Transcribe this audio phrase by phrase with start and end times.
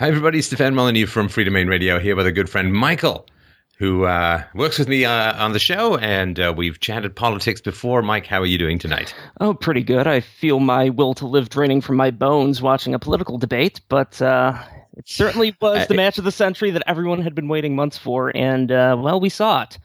[0.00, 0.40] Hi, everybody.
[0.42, 3.26] Stefan Molyneux from Freedomain Radio here with a good friend, Michael,
[3.78, 8.00] who uh, works with me uh, on the show, and uh, we've chatted politics before.
[8.00, 9.12] Mike, how are you doing tonight?
[9.40, 10.06] Oh, pretty good.
[10.06, 14.22] I feel my will to live draining from my bones watching a political debate, but
[14.22, 14.56] uh,
[14.96, 18.30] it certainly was the match of the century that everyone had been waiting months for,
[18.36, 19.78] and uh, well, we saw it.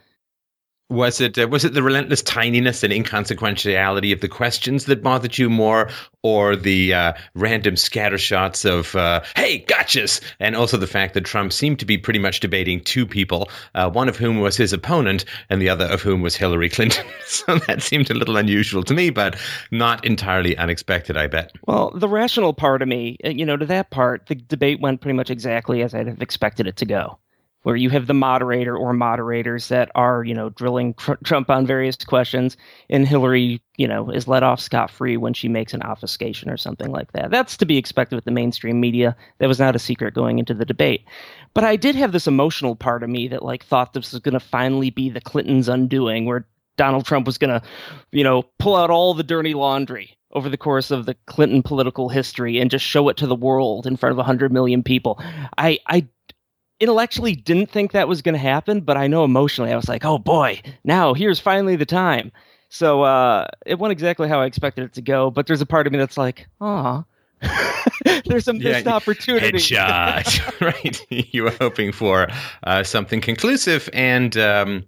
[0.93, 5.39] Was it uh, was it the relentless tininess and inconsequentiality of the questions that bothered
[5.39, 5.89] you more,
[6.21, 11.51] or the uh, random scattershots of uh, "Hey, gotchas," and also the fact that Trump
[11.51, 15.25] seemed to be pretty much debating two people, uh, one of whom was his opponent,
[15.49, 17.07] and the other of whom was Hillary Clinton.
[17.25, 19.35] so that seemed a little unusual to me, but
[19.71, 21.53] not entirely unexpected, I bet.
[21.65, 25.01] Well, the rational part of me, uh, you know, to that part, the debate went
[25.01, 27.17] pretty much exactly as I'd have expected it to go
[27.63, 31.65] where you have the moderator or moderators that are, you know, drilling tr- Trump on
[31.65, 32.55] various questions,
[32.89, 36.57] and Hillary, you know, is let off scot free when she makes an obfuscation or
[36.57, 37.31] something like that.
[37.31, 39.15] That's to be expected with the mainstream media.
[39.39, 41.05] That was not a secret going into the debate.
[41.53, 44.33] But I did have this emotional part of me that like thought this was going
[44.33, 47.65] to finally be the Clintons' undoing, where Donald Trump was going to,
[48.11, 52.09] you know, pull out all the dirty laundry over the course of the Clinton political
[52.09, 55.21] history and just show it to the world in front of 100 million people.
[55.57, 56.07] I, I
[56.83, 60.03] intellectually didn't think that was going to happen, but I know emotionally I was like,
[60.03, 62.31] oh boy, now here's finally the time.
[62.69, 65.87] So uh, it went exactly how I expected it to go, but there's a part
[65.87, 67.05] of me that's like, ah.
[68.25, 69.57] there's a missed yeah, opportunity.
[69.57, 71.05] Headshot, right?
[71.09, 72.27] you were hoping for
[72.63, 74.85] uh, something conclusive, and um,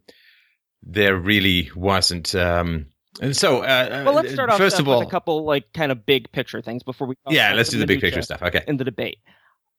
[0.84, 2.34] there really wasn't.
[2.36, 2.88] Um,
[3.22, 5.92] and so, uh, well, let's start off first of all, with a couple like kind
[5.92, 7.16] of big picture things before we.
[7.30, 8.42] yeah, let's do the big picture stuff.
[8.42, 8.64] Okay.
[8.68, 9.20] In the debate,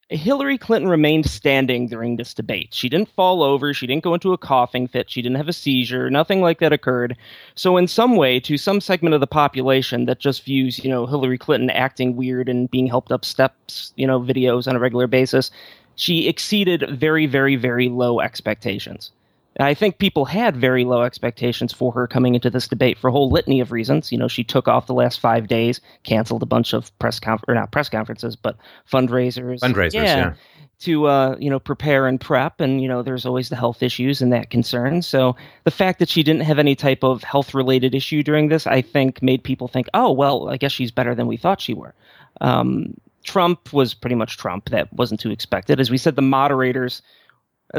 [0.09, 2.73] Hillary Clinton remained standing during this debate.
[2.73, 5.53] She didn't fall over, she didn't go into a coughing fit, she didn't have a
[5.53, 7.17] seizure, nothing like that occurred.
[7.57, 11.07] So in some way to some segment of the population that just views, you know,
[11.07, 15.09] Hillary Clinton acting weird and being helped up steps, you know, videos on a regular
[15.09, 15.51] basis,
[15.97, 19.11] she exceeded very very very low expectations.
[19.59, 23.13] I think people had very low expectations for her coming into this debate for a
[23.13, 24.13] whole litany of reasons.
[24.13, 27.45] You know, she took off the last five days, canceled a bunch of press conf-
[27.49, 28.57] or not press conferences, but
[28.91, 29.61] fundraisers.
[29.61, 30.03] Fundraisers, yeah.
[30.03, 30.35] yeah.
[30.81, 34.21] To uh, you know prepare and prep, and you know there's always the health issues
[34.21, 35.01] and that concern.
[35.01, 38.67] So the fact that she didn't have any type of health related issue during this,
[38.67, 41.73] I think, made people think, oh well, I guess she's better than we thought she
[41.73, 41.95] were.
[42.43, 42.95] Um,
[43.25, 44.69] Trump was pretty much Trump.
[44.69, 45.81] That wasn't too expected.
[45.81, 47.01] As we said, the moderators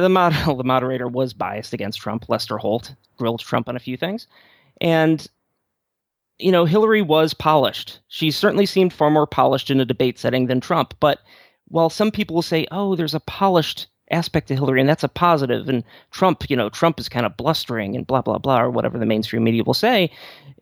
[0.02, 2.30] the, mod- the moderator was biased against Trump.
[2.30, 4.28] Lester Holt grilled Trump on a few things.
[4.82, 5.28] And,
[6.38, 8.00] you know, Hillary was polished.
[8.08, 10.94] She certainly seemed far more polished in a debate setting than Trump.
[11.00, 11.20] But
[11.68, 15.10] while some people will say, oh, there's a polished aspect to Hillary, and that's a
[15.10, 18.70] positive," and Trump, you know, Trump is kind of blustering and blah, blah, blah, or
[18.70, 20.10] whatever the mainstream media will say,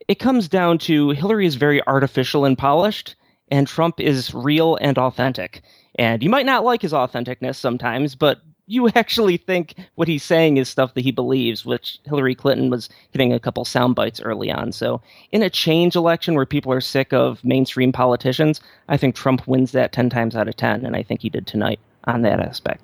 [0.07, 3.15] it comes down to Hillary is very artificial and polished,
[3.49, 5.61] and Trump is real and authentic.
[5.97, 10.57] And you might not like his authenticness sometimes, but you actually think what he's saying
[10.57, 14.51] is stuff that he believes, which Hillary Clinton was hitting a couple sound bites early
[14.51, 14.71] on.
[14.71, 18.59] So, in a change election where people are sick of mainstream politicians,
[18.89, 21.47] I think Trump wins that 10 times out of 10, and I think he did
[21.47, 22.83] tonight on that aspect.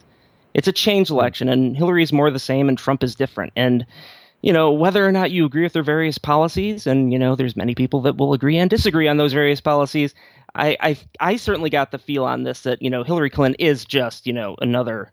[0.54, 3.54] It's a change election, and Hillary's more the same, and Trump is different.
[3.56, 3.86] And
[4.42, 7.56] you know whether or not you agree with their various policies, and you know there's
[7.56, 10.14] many people that will agree and disagree on those various policies.
[10.56, 13.86] I I, I certainly got the feel on this that you know Hillary Clinton is
[13.86, 15.12] just you know another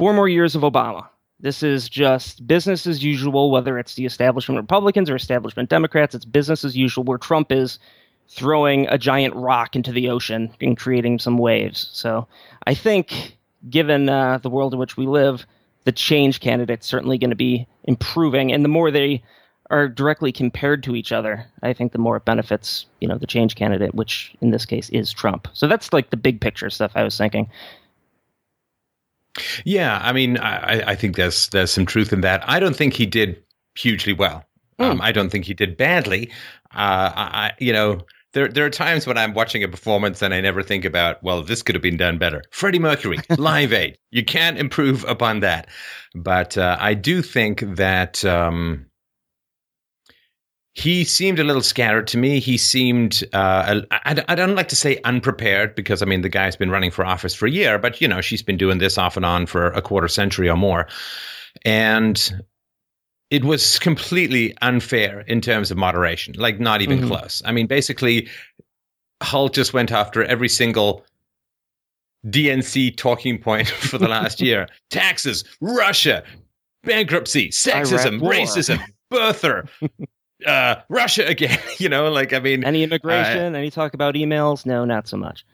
[0.00, 1.06] four more years of Obama.
[1.40, 6.14] This is just business as usual, whether it's the establishment Republicans or establishment Democrats.
[6.14, 7.78] It's business as usual, where Trump is
[8.26, 11.90] throwing a giant rock into the ocean and creating some waves.
[11.92, 12.26] So
[12.66, 13.36] I think,
[13.68, 15.44] given uh, the world in which we live,
[15.84, 18.52] the change candidate's certainly going to be improving.
[18.52, 19.22] And the more they
[19.68, 23.26] are directly compared to each other, I think the more it benefits, you know, the
[23.26, 25.46] change candidate, which in this case is Trump.
[25.52, 27.50] So that's like the big picture stuff I was thinking.
[29.64, 32.42] Yeah, I mean, I, I think there's there's some truth in that.
[32.48, 33.42] I don't think he did
[33.76, 34.44] hugely well.
[34.78, 34.90] Mm.
[34.90, 36.30] Um, I don't think he did badly.
[36.74, 38.00] Uh, I, you know,
[38.32, 41.42] there there are times when I'm watching a performance and I never think about, well,
[41.42, 42.42] this could have been done better.
[42.50, 45.68] Freddie Mercury, Live Aid, you can't improve upon that.
[46.14, 48.86] But uh, I do think that um,
[50.74, 52.38] he seemed a little scattered to me.
[52.38, 56.54] He seemed, uh, I, I, don't like to say unprepared because I mean, the guy's
[56.56, 59.16] been running for office for a year, but you know, she's been doing this off
[59.16, 60.86] and on for a quarter century or more.
[61.64, 62.42] And
[63.30, 67.08] it was completely unfair in terms of moderation, like not even mm-hmm.
[67.08, 67.42] close.
[67.44, 68.28] I mean, basically,
[69.22, 71.04] Holt just went after every single
[72.26, 76.22] DNC talking point for the last year taxes, Russia,
[76.84, 78.80] bankruptcy, sexism, racism,
[79.12, 79.68] birther,
[80.46, 81.58] uh, Russia again.
[81.78, 84.66] you know, like I mean, any immigration, uh, any talk about emails?
[84.66, 85.44] No, not so much.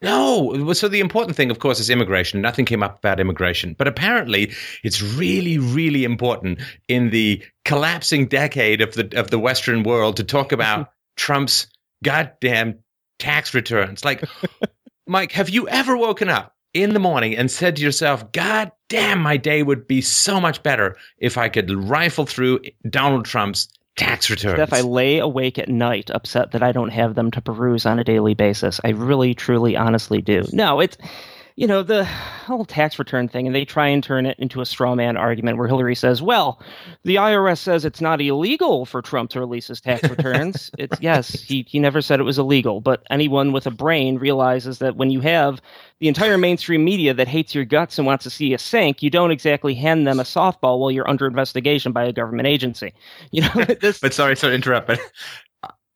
[0.00, 0.72] No.
[0.74, 2.40] So the important thing, of course, is immigration.
[2.40, 3.74] Nothing came up about immigration.
[3.76, 4.52] But apparently,
[4.84, 10.24] it's really, really important in the collapsing decade of the of the Western world to
[10.24, 11.66] talk about Trump's
[12.04, 12.78] goddamn
[13.18, 14.04] tax returns.
[14.04, 14.24] Like,
[15.06, 19.20] Mike, have you ever woken up in the morning and said to yourself, God damn,
[19.20, 24.30] my day would be so much better if I could rifle through Donald Trump's tax
[24.30, 24.54] returns.
[24.54, 27.98] Steph, I lay awake at night upset that I don't have them to peruse on
[27.98, 28.80] a daily basis.
[28.84, 30.44] I really, truly, honestly do.
[30.52, 30.96] No, it's
[31.58, 34.64] you know, the whole tax return thing, and they try and turn it into a
[34.64, 36.62] straw man argument where Hillary says, well,
[37.02, 40.70] the IRS says it's not illegal for Trump to release his tax returns.
[40.78, 44.78] it's yes, he, he never said it was illegal, but anyone with a brain realizes
[44.78, 45.60] that when you have
[45.98, 49.10] the entire mainstream media that hates your guts and wants to see you sink, you
[49.10, 52.94] don't exactly hand them a softball while you're under investigation by a government agency.
[53.32, 55.00] You know, this, but sorry, sorry to interrupt, but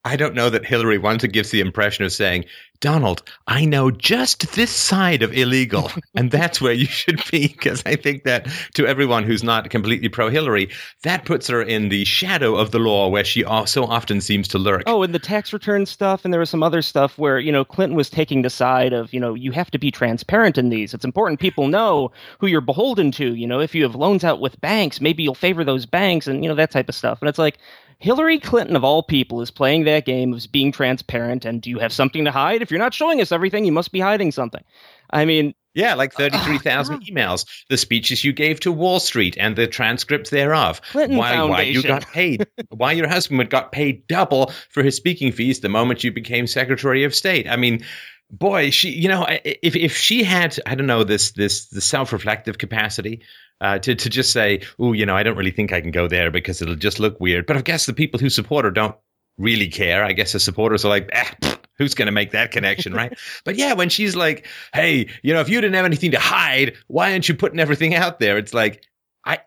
[0.04, 2.44] I don't know that Hillary once gives the impression of saying,
[2.80, 7.46] Donald, I know just this side of illegal, and that's where you should be.
[7.46, 10.68] Because I think that to everyone who's not completely pro Hillary,
[11.04, 14.58] that puts her in the shadow of the law where she so often seems to
[14.58, 14.82] lurk.
[14.86, 17.64] Oh, and the tax return stuff, and there was some other stuff where, you know,
[17.64, 20.92] Clinton was taking the side of, you know, you have to be transparent in these.
[20.92, 22.10] It's important people know
[22.40, 23.36] who you're beholden to.
[23.36, 26.42] You know, if you have loans out with banks, maybe you'll favor those banks and,
[26.42, 27.20] you know, that type of stuff.
[27.22, 27.58] And it's like,
[28.02, 31.44] Hillary Clinton, of all people, is playing that game of being transparent.
[31.44, 32.60] And do you have something to hide?
[32.60, 34.64] If you're not showing us everything, you must be hiding something.
[35.10, 39.54] I mean, yeah, like 33,000 uh, emails, the speeches you gave to Wall Street and
[39.54, 40.82] the transcripts thereof.
[40.90, 41.50] Clinton why, Foundation.
[41.50, 45.68] why you got paid, why your husband got paid double for his speaking fees the
[45.68, 47.48] moment you became Secretary of State.
[47.48, 47.84] I mean,
[48.32, 52.58] boy, she, you know, if, if she had, I don't know, this, this, the self-reflective
[52.58, 53.22] capacity
[53.62, 56.08] uh, to to just say, oh, you know, I don't really think I can go
[56.08, 57.46] there because it'll just look weird.
[57.46, 58.96] But I guess the people who support her don't
[59.38, 60.04] really care.
[60.04, 63.16] I guess the supporters are like, eh, who's going to make that connection, right?
[63.44, 66.76] but yeah, when she's like, hey, you know, if you didn't have anything to hide,
[66.88, 68.36] why aren't you putting everything out there?
[68.36, 68.84] It's like,
[69.24, 69.38] I.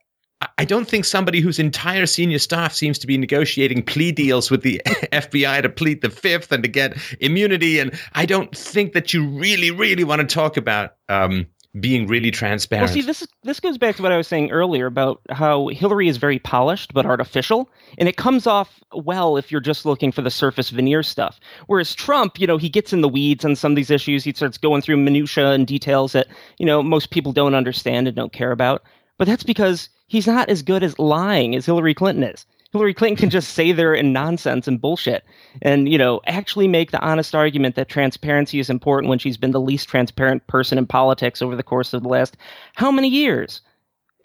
[0.57, 4.61] I don't think somebody whose entire senior staff seems to be negotiating plea deals with
[4.63, 7.79] the FBI to plead the fifth and to get immunity.
[7.79, 11.47] And I don't think that you really, really want to talk about um,
[11.79, 12.87] being really transparent.
[12.87, 16.07] Well, see, this this goes back to what I was saying earlier about how Hillary
[16.07, 20.21] is very polished but artificial, and it comes off well if you're just looking for
[20.21, 21.39] the surface veneer stuff.
[21.67, 24.23] Whereas Trump, you know, he gets in the weeds on some of these issues.
[24.23, 26.27] He starts going through minutia and details that
[26.57, 28.83] you know most people don't understand and don't care about.
[29.17, 32.45] But that's because he's not as good as lying as Hillary Clinton is.
[32.75, 35.23] Hillary Clinton can just say there in nonsense and bullshit
[35.61, 39.51] and, you know, actually make the honest argument that transparency is important when she's been
[39.51, 42.35] the least transparent person in politics over the course of the last
[42.73, 43.61] how many years?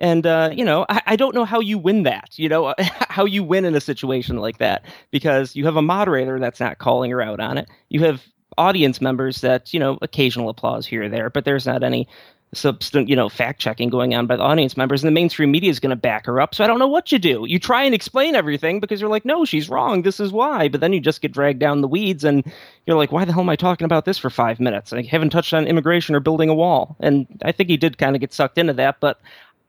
[0.00, 3.24] And, uh, you know, I, I don't know how you win that, you know, how
[3.24, 7.12] you win in a situation like that because you have a moderator that's not calling
[7.12, 7.68] her out on it.
[7.88, 8.20] You have
[8.58, 12.08] audience members that, you know, occasional applause here or there, but there's not any
[12.52, 15.70] substant, you know, fact checking going on by the audience members, and the mainstream media
[15.70, 16.54] is going to back her up.
[16.54, 17.44] So I don't know what you do.
[17.46, 20.02] You try and explain everything because you're like, no, she's wrong.
[20.02, 20.68] This is why.
[20.68, 22.44] But then you just get dragged down the weeds, and
[22.86, 24.92] you're like, why the hell am I talking about this for five minutes?
[24.92, 26.96] I haven't touched on immigration or building a wall.
[27.00, 29.20] And I think he did kind of get sucked into that, but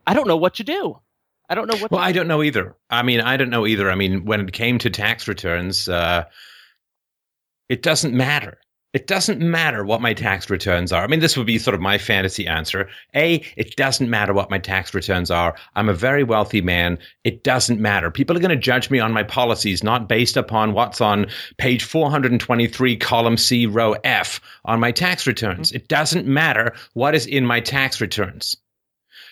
[0.08, 0.98] I don't know what you do.
[1.50, 1.92] I don't know what.
[1.92, 2.76] Well, I don't know either.
[2.90, 3.92] I mean, I don't know either.
[3.92, 6.24] I mean, when it came to tax returns, uh,
[7.68, 8.58] it doesn't matter
[8.94, 11.04] it doesn't matter what my tax returns are.
[11.04, 12.90] I mean, this would be sort of my fantasy answer.
[13.16, 15.56] A, it doesn't matter what my tax returns are.
[15.76, 16.98] I'm a very wealthy man.
[17.24, 18.12] It doesn't matter.
[18.12, 21.84] People are going to judge me on my policies, not based upon what's on page
[21.84, 25.70] 423, column C, row F on my tax returns.
[25.70, 25.78] Mm-hmm.
[25.78, 28.58] It doesn't matter what is in my tax returns.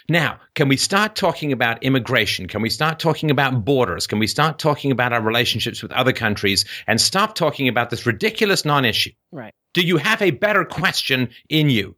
[0.10, 2.48] Now, can we start talking about immigration?
[2.48, 4.08] Can we start talking about borders?
[4.08, 8.08] Can we start talking about our relationships with other countries and stop talking about this
[8.08, 9.12] ridiculous non issue?
[9.32, 9.54] Right.
[9.76, 11.96] Do you have a better question in you?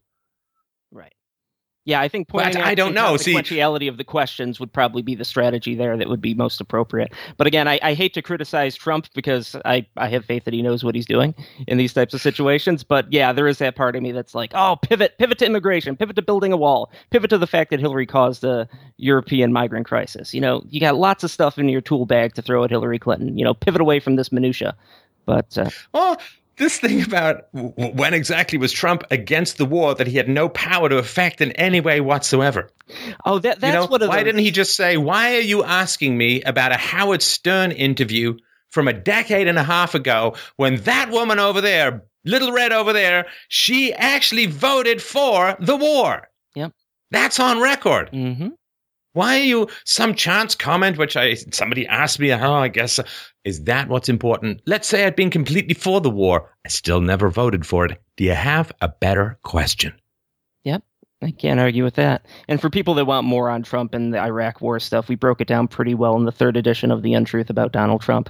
[1.83, 3.17] Yeah, I think pointing but out I don't know.
[3.17, 6.61] the sequentiality of the questions would probably be the strategy there that would be most
[6.61, 7.11] appropriate.
[7.37, 10.61] But again, I, I, hate to criticize Trump because I, I have faith that he
[10.61, 11.33] knows what he's doing
[11.67, 12.83] in these types of situations.
[12.83, 15.97] But yeah, there is that part of me that's like, oh, pivot, pivot to immigration,
[15.97, 19.87] pivot to building a wall, pivot to the fact that Hillary caused the European migrant
[19.87, 20.35] crisis.
[20.35, 22.99] You know, you got lots of stuff in your tool bag to throw at Hillary
[22.99, 23.39] Clinton.
[23.39, 24.75] You know, pivot away from this minutia.
[25.25, 26.19] But uh, well,
[26.61, 30.87] this thing about when exactly was Trump against the war that he had no power
[30.87, 32.69] to affect in any way whatsoever.
[33.25, 34.01] Oh, that, that's you know, what.
[34.01, 34.23] Why those...
[34.25, 38.37] didn't he just say, "Why are you asking me about a Howard Stern interview
[38.69, 42.93] from a decade and a half ago when that woman over there, Little Red over
[42.93, 46.29] there, she actually voted for the war"?
[46.55, 46.73] Yep,
[47.09, 48.11] that's on record.
[48.11, 48.49] Mm-hmm.
[49.13, 52.31] Why are you some chance comment which I somebody asked me?
[52.31, 52.99] Oh, I guess
[53.43, 54.61] is that what's important?
[54.65, 56.49] Let's say I'd been completely for the war.
[56.65, 57.99] I still never voted for it.
[58.15, 59.93] Do you have a better question?
[60.63, 60.83] Yep.
[61.23, 62.25] I can't argue with that.
[62.47, 65.39] And for people that want more on Trump and the Iraq war stuff, we broke
[65.39, 68.29] it down pretty well in the third edition of The Untruth about Donald Trump.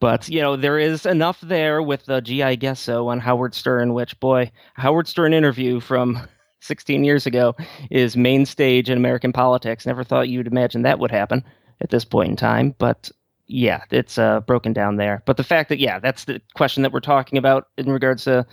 [0.00, 3.94] But, you know, there is enough there with the GI guess so on Howard Stern,
[3.94, 6.28] which, boy, Howard Stern interview from
[6.66, 7.54] 16 years ago
[7.90, 9.86] is main stage in American politics.
[9.86, 11.44] Never thought you'd imagine that would happen
[11.80, 13.10] at this point in time, but
[13.46, 15.22] yeah, it's uh, broken down there.
[15.26, 18.46] But the fact that yeah, that's the question that we're talking about in regards to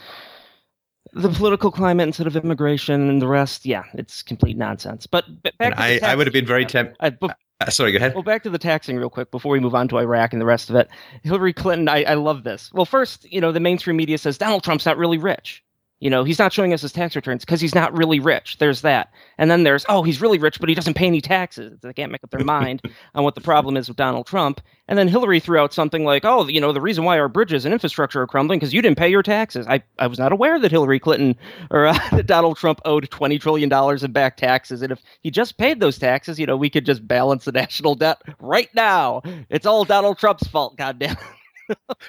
[1.13, 5.05] the political climate instead of immigration and the rest, yeah, it's complete nonsense.
[5.05, 6.98] But back I, I, would have been very tempted.
[7.00, 8.13] Uh, sorry, go ahead.
[8.13, 10.46] Well, back to the taxing real quick before we move on to Iraq and the
[10.46, 10.89] rest of it.
[11.24, 12.72] Hillary Clinton, I, I love this.
[12.74, 15.63] Well, first, you know, the mainstream media says Donald Trump's not really rich.
[16.03, 18.57] You know, he's not showing us his tax returns because he's not really rich.
[18.57, 19.13] There's that.
[19.38, 21.79] And then there's, oh, he's really rich, but he doesn't pay any taxes.
[21.79, 22.81] They can't make up their mind
[23.15, 24.60] on what the problem is with Donald Trump.
[24.89, 27.63] And then Hillary threw out something like, oh, you know, the reason why our bridges
[27.63, 29.65] and infrastructure are crumbling because you didn't pay your taxes.
[29.65, 31.38] I, I was not aware that Hillary Clinton
[31.72, 33.72] or uh, that Donald Trump owed $20 trillion
[34.03, 34.81] in back taxes.
[34.81, 37.95] And if he just paid those taxes, you know, we could just balance the national
[37.95, 39.22] debt right now.
[39.50, 41.15] It's all Donald Trump's fault, goddamn.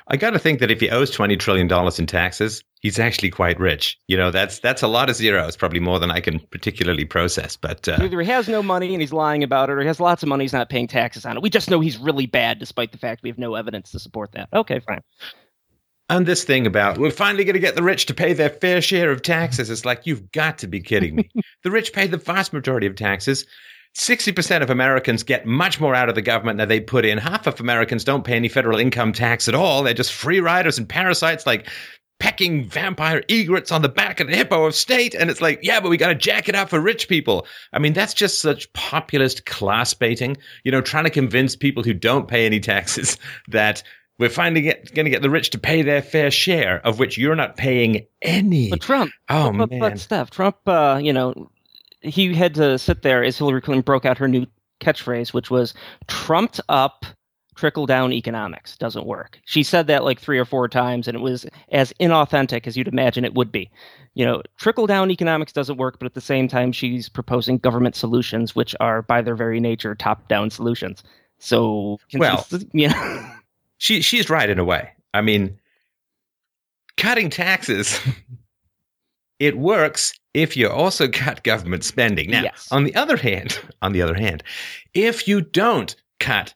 [0.09, 3.31] I got to think that if he owes twenty trillion dollars in taxes, he's actually
[3.31, 3.99] quite rich.
[4.09, 7.57] You know, that's that's a lot of zeros, probably more than I can particularly process.
[7.57, 10.01] But uh, either he has no money and he's lying about it, or he has
[10.01, 11.43] lots of money, he's not paying taxes on it.
[11.43, 14.33] We just know he's really bad, despite the fact we have no evidence to support
[14.33, 14.49] that.
[14.53, 15.01] Okay, fine.
[16.11, 18.83] And this thing about we're finally going to get the rich to pay their fair
[18.83, 19.71] share of taxes.
[19.71, 21.31] It's like you've got to be kidding me.
[21.63, 23.47] the rich pay the vast majority of taxes.
[23.97, 27.19] 60% of Americans get much more out of the government than they put in.
[27.19, 29.83] Half of Americans don't pay any federal income tax at all.
[29.83, 31.69] They're just free riders and parasites like
[32.19, 35.15] pecking vampire egrets on the back of the hippo of state.
[35.15, 37.47] And it's like, yeah, but we got to jack it up for rich people.
[37.73, 41.95] I mean, that's just such populist class baiting, you know, trying to convince people who
[41.95, 43.17] don't pay any taxes
[43.49, 43.83] that
[44.19, 47.35] we're finally going to get the rich to pay their fair share, of which you're
[47.35, 48.71] not paying any.
[48.71, 51.51] But Trump, oh but, man, but Steph, Trump, uh, you know,
[52.05, 54.47] he had to sit there as Hillary Clinton broke out her new
[54.81, 55.75] catchphrase, which was
[56.07, 57.05] trumped up
[57.55, 59.41] trickle down economics doesn't work.
[59.45, 62.89] She said that like three or four times, and it was as inauthentic as you'd
[62.89, 63.71] imagine it would be.
[64.15, 67.97] You know, trickle down economics doesn't work, but at the same time, she's proposing government
[67.97, 71.03] solutions, which are by their very nature top down solutions.
[71.39, 73.31] So, well, you know,
[73.79, 74.91] she she's right in a way.
[75.13, 75.59] I mean,
[76.97, 78.01] cutting taxes
[79.39, 82.31] it works if you also cut government spending.
[82.31, 82.69] Now, yes.
[82.71, 84.43] on the other hand, on the other hand,
[84.93, 86.55] if you don't cut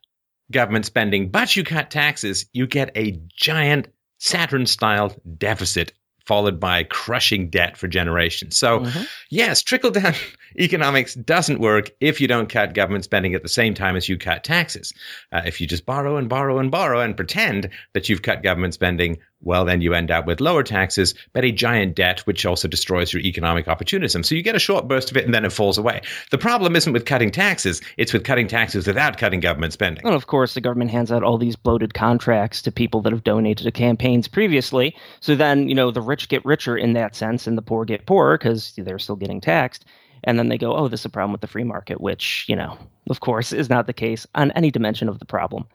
[0.50, 5.92] government spending, but you cut taxes, you get a giant Saturn style deficit
[6.26, 8.56] followed by crushing debt for generations.
[8.56, 9.04] So, mm-hmm.
[9.30, 10.12] yes, trickle down
[10.56, 14.16] economics doesn't work if you don't cut government spending at the same time as you
[14.16, 14.92] cut taxes.
[15.32, 18.74] Uh, if you just borrow and borrow and borrow and pretend that you've cut government
[18.74, 22.66] spending, well, then you end up with lower taxes, but a giant debt, which also
[22.66, 24.24] destroys your economic opportunism.
[24.24, 26.00] So you get a short burst of it and then it falls away.
[26.30, 30.04] The problem isn't with cutting taxes, it's with cutting taxes without cutting government spending.
[30.04, 33.24] And of course, the government hands out all these bloated contracts to people that have
[33.24, 34.96] donated to campaigns previously.
[35.20, 38.06] So then, you know, the rich get richer in that sense and the poor get
[38.06, 39.84] poorer because they're still getting taxed.
[40.24, 42.56] And then they go, oh, this is a problem with the free market, which, you
[42.56, 42.76] know,
[43.10, 45.66] of course, is not the case on any dimension of the problem.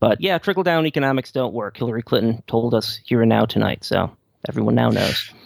[0.00, 1.76] But yeah, trickle down economics don't work.
[1.76, 4.10] Hillary Clinton told us here and now tonight, so
[4.48, 5.30] everyone now knows.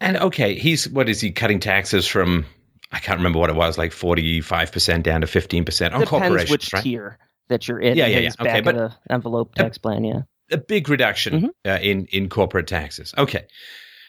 [0.00, 2.46] And okay, he's what is he cutting taxes from?
[2.92, 6.02] I can't remember what it was, like forty five percent down to fifteen percent on
[6.02, 6.84] Depends corporations, which right?
[6.84, 7.18] tier
[7.48, 7.96] that you're in.
[7.96, 8.30] Yeah, yeah, yeah.
[8.38, 10.20] Okay, but the envelope tax a, plan, yeah,
[10.52, 11.68] a big reduction mm-hmm.
[11.68, 13.12] uh, in in corporate taxes.
[13.18, 13.48] Okay,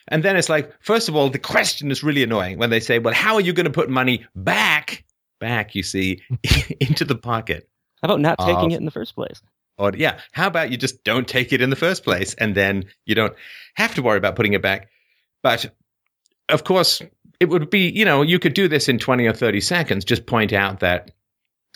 [0.10, 3.00] and then it's like, first of all, the question is really annoying when they say,
[3.00, 5.04] "Well, how are you going to put money back,
[5.40, 5.76] back?
[5.76, 6.22] You see,
[6.80, 7.70] into the pocket."
[8.02, 9.42] How about not taking of, it in the first place?
[9.78, 12.86] Or yeah, how about you just don't take it in the first place and then
[13.06, 13.34] you don't
[13.76, 14.90] have to worry about putting it back.
[15.42, 15.74] But
[16.50, 17.02] of course,
[17.40, 20.04] it would be, you know, you could do this in 20 or 30 seconds.
[20.04, 21.12] Just point out that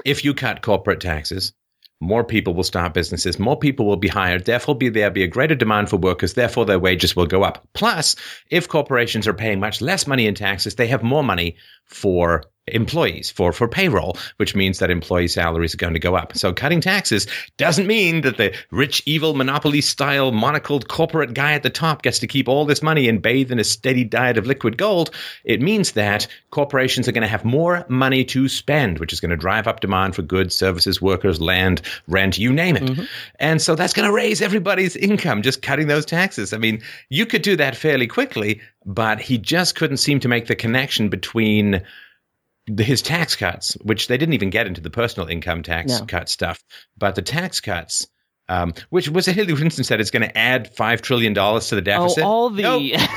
[0.06, 1.54] if you cut corporate taxes,
[2.04, 5.28] more people will start businesses, more people will be hired, therefore be there be a
[5.28, 7.68] greater demand for workers, therefore their wages will go up.
[7.74, 8.16] Plus,
[8.50, 11.56] if corporations are paying much less money in taxes, they have more money
[11.86, 16.36] for employees for for payroll which means that employee salaries are going to go up.
[16.38, 17.28] So cutting taxes
[17.58, 22.20] doesn't mean that the rich evil monopoly style monocled corporate guy at the top gets
[22.20, 25.12] to keep all this money and bathe in a steady diet of liquid gold.
[25.44, 29.32] It means that corporations are going to have more money to spend which is going
[29.32, 32.84] to drive up demand for goods services workers land rent you name it.
[32.84, 33.04] Mm-hmm.
[33.40, 36.54] and so that's going to raise everybody's income just cutting those taxes.
[36.54, 40.48] I mean you could do that fairly quickly but he just couldn't seem to make
[40.48, 41.82] the connection between
[42.78, 46.06] his tax cuts, which they didn't even get into the personal income tax No.
[46.06, 46.64] cut stuff,
[46.98, 48.08] but the tax cuts,
[48.50, 51.76] um, which was a Hillary Clinton said it's going to add five trillion dollars to
[51.76, 52.24] the deficit.
[52.24, 52.64] Oh, all the.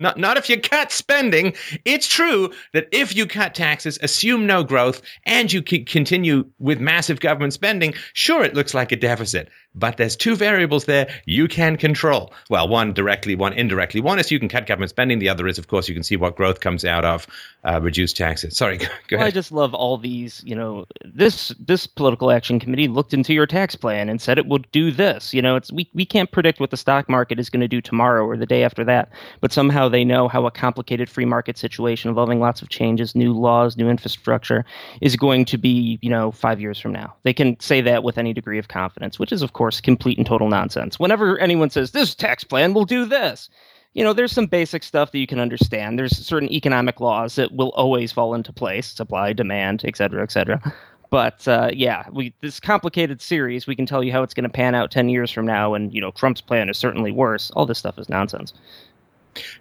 [0.00, 1.54] Not not if you cut spending.
[1.84, 7.18] It's true that if you cut taxes, assume no growth, and you continue with massive
[7.18, 9.48] government spending, sure it looks like a deficit.
[9.74, 12.32] But there's two variables there you can control.
[12.50, 14.00] Well, one directly, one indirectly.
[14.00, 15.18] One is you can cut government spending.
[15.18, 17.26] The other is, of course, you can see what growth comes out of
[17.64, 18.56] uh, reduced taxes.
[18.56, 20.42] Sorry, go Well, I just love all these.
[20.44, 24.46] You know, this this political action committee looked into your tax plan and said it
[24.46, 25.34] would do this.
[25.34, 27.80] You know, it's we we can't predict what the stock market is going to do
[27.80, 29.10] tomorrow or the day after that,
[29.40, 33.32] but somehow they know how a complicated free market situation involving lots of changes, new
[33.32, 34.64] laws, new infrastructure
[35.00, 35.98] is going to be.
[36.00, 39.18] You know, five years from now, they can say that with any degree of confidence,
[39.18, 40.98] which is of course complete and total nonsense.
[40.98, 43.50] Whenever anyone says this tax plan will do this,
[43.92, 45.98] you know, there's some basic stuff that you can understand.
[45.98, 50.30] There's certain economic laws that will always fall into place, supply, demand, et cetera, et
[50.30, 50.74] cetera.
[51.10, 54.50] But uh, yeah, we this complicated series, we can tell you how it's going to
[54.50, 57.50] pan out ten years from now, and you know, Trump's plan is certainly worse.
[57.52, 58.52] All this stuff is nonsense.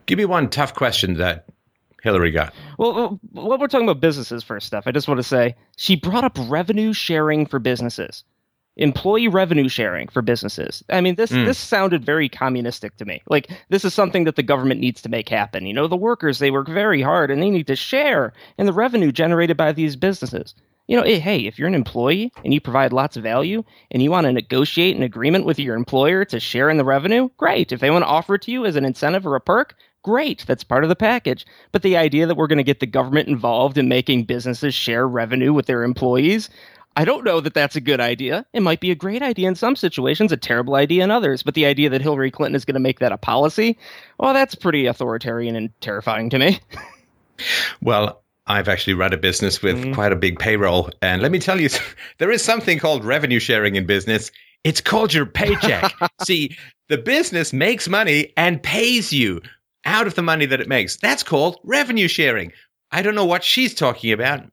[0.08, 1.46] Give me one tough question that
[2.04, 2.54] Hillary got.
[2.77, 5.96] Well, well, while we're talking about businesses first stuff, I just want to say she
[5.96, 8.25] brought up revenue sharing for businesses,
[8.77, 10.84] employee revenue sharing for businesses.
[10.89, 11.46] I mean, this Mm.
[11.46, 13.22] this sounded very communistic to me.
[13.29, 15.65] Like this is something that the government needs to make happen.
[15.65, 18.74] You know, the workers they work very hard and they need to share in the
[18.74, 20.55] revenue generated by these businesses.
[20.88, 24.01] You know, eh, hey, if you're an employee and you provide lots of value and
[24.01, 27.74] you want to negotiate an agreement with your employer to share in the revenue, great.
[27.74, 30.46] If they want to offer it to you as an incentive or a perk, great.
[30.48, 31.46] That's part of the package.
[31.74, 35.05] But the idea that we're going to get the government involved in making businesses share
[35.05, 36.50] revenue with their employees,
[36.98, 38.44] I don't know that that's a good idea.
[38.54, 41.44] It might be a great idea in some situations, a terrible idea in others.
[41.44, 43.77] But the idea that Hillary Clinton is going to make that a policy,
[44.20, 46.60] well, that's pretty authoritarian and terrifying to me.
[47.82, 49.94] Well, I've actually run a business with Mhm.
[49.94, 50.89] quite a big payroll.
[51.01, 51.70] And let me tell you,
[52.18, 54.32] there is something called revenue sharing in business.
[54.63, 55.94] It's called your paycheck.
[56.24, 56.58] See,
[56.89, 59.42] the business makes money and pays you
[59.86, 60.96] out of the money that it makes.
[60.96, 62.51] That's called revenue sharing.
[62.92, 64.44] I don't know what she's talking about.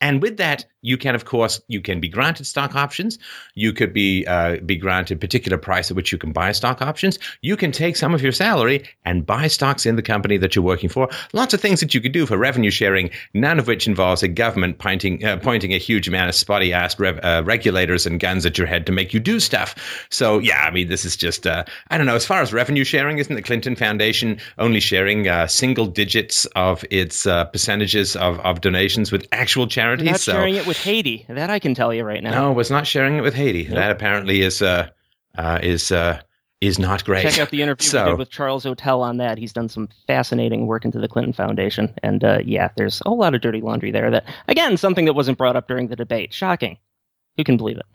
[0.00, 3.18] And with that, you can, of course, you can be granted stock options.
[3.54, 7.18] You could be uh, be granted particular price at which you can buy stock options.
[7.40, 10.64] You can take some of your salary and buy stocks in the company that you're
[10.64, 11.08] working for.
[11.32, 13.08] Lots of things that you could do for revenue sharing.
[13.32, 17.00] None of which involves a government pointing uh, pointing a huge amount of spotty assed
[17.00, 19.74] rev- uh, regulators and guns at your head to make you do stuff.
[20.10, 22.14] So yeah, I mean, this is just uh, I don't know.
[22.14, 26.84] As far as revenue sharing, isn't the Clinton Foundation only sharing uh, single digits of
[26.90, 30.10] its uh, percentages of, of donations with actual charities?
[30.10, 31.24] not so sharing it with Haiti.
[31.28, 32.30] That I can tell you right now.
[32.30, 33.64] no, was not sharing it with Haiti.
[33.64, 34.88] That apparently is uh,
[35.36, 36.20] uh, is uh,
[36.60, 37.22] is not great.
[37.22, 39.38] Check out the interview So- we did with Charles Ortel on that.
[39.38, 41.94] He's done some fascinating work into the Clinton Foundation.
[42.02, 45.14] And uh, yeah, there's a whole lot of dirty laundry there that, again, something that
[45.14, 46.32] wasn't brought up during the debate.
[46.32, 46.78] Shocking.
[47.36, 47.86] Who can believe it?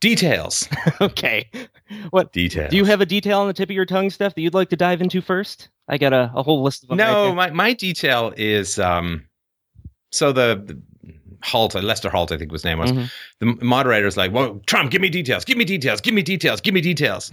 [0.00, 0.68] Details.
[1.00, 1.50] okay.
[2.10, 2.32] What?
[2.32, 2.70] Details.
[2.70, 4.68] Do you have a detail on the tip of your tongue, Steph, that you'd like
[4.70, 5.68] to dive into first?
[5.88, 6.98] I got a, a whole list of them.
[6.98, 7.34] no, there.
[7.34, 9.24] my, my detail is um,
[10.10, 10.80] so the, the
[11.44, 12.90] Holt, Lester Holt, I think his name was.
[12.92, 13.10] Mhm.
[13.40, 16.74] The moderator's like, "Well, Trump, give me details, give me details, give me details, give
[16.74, 17.32] me details,"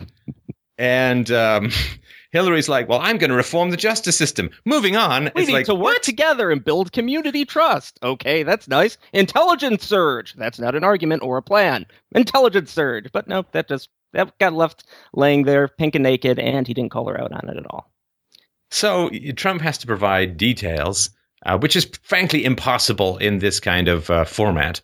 [0.78, 1.72] and um,
[2.32, 5.66] Hillary's like, "Well, I'm going to reform the justice system." Moving on, We need like,
[5.68, 6.04] to work what?
[6.04, 7.98] together and build community trust.
[8.04, 8.98] Okay, that's nice.
[9.14, 10.34] Intelligence surge.
[10.36, 11.86] That's not an argument or a plan.
[12.14, 13.12] Intelligence surge.
[13.12, 16.92] But nope, that just that got left laying there, pink and naked, and he didn't
[16.92, 17.90] call her out on it at all.
[18.72, 21.10] So Trump has to provide details,
[21.45, 24.82] uh, which is frankly impossible in this kind of uh, format.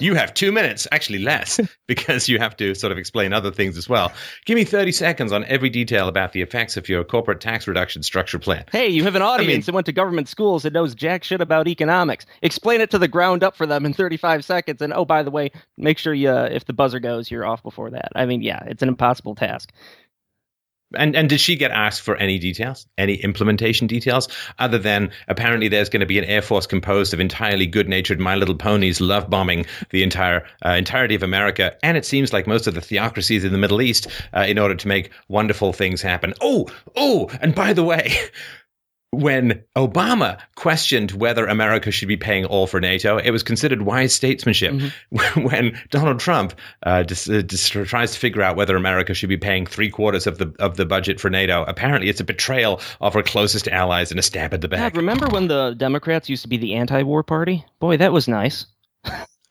[0.00, 3.76] You have two minutes, actually less, because you have to sort of explain other things
[3.76, 4.10] as well.
[4.46, 8.02] Give me 30 seconds on every detail about the effects of your corporate tax reduction
[8.02, 8.64] structure plan.
[8.72, 11.42] Hey, you have an audience mean- that went to government schools that knows jack shit
[11.42, 12.24] about economics.
[12.40, 14.80] Explain it to the ground up for them in 35 seconds.
[14.80, 17.62] And oh, by the way, make sure you, uh, if the buzzer goes, you're off
[17.62, 18.08] before that.
[18.14, 19.70] I mean, yeah, it's an impossible task.
[20.96, 25.68] And and did she get asked for any details, any implementation details, other than apparently
[25.68, 29.30] there's going to be an air force composed of entirely good-natured My Little Ponies love
[29.30, 33.44] bombing the entire uh, entirety of America, and it seems like most of the theocracies
[33.44, 36.34] in the Middle East, uh, in order to make wonderful things happen.
[36.40, 38.12] Oh, oh, and by the way.
[39.12, 44.14] When Obama questioned whether America should be paying all for NATO, it was considered wise
[44.14, 44.80] statesmanship.
[45.34, 49.36] When Donald Trump uh, dis- uh, dis- tries to figure out whether America should be
[49.36, 53.16] paying three quarters of the of the budget for NATO, apparently it's a betrayal of
[53.16, 54.92] our closest allies and a stab at the back.
[54.92, 57.64] God, remember when the Democrats used to be the anti war party?
[57.80, 58.66] Boy, that was nice.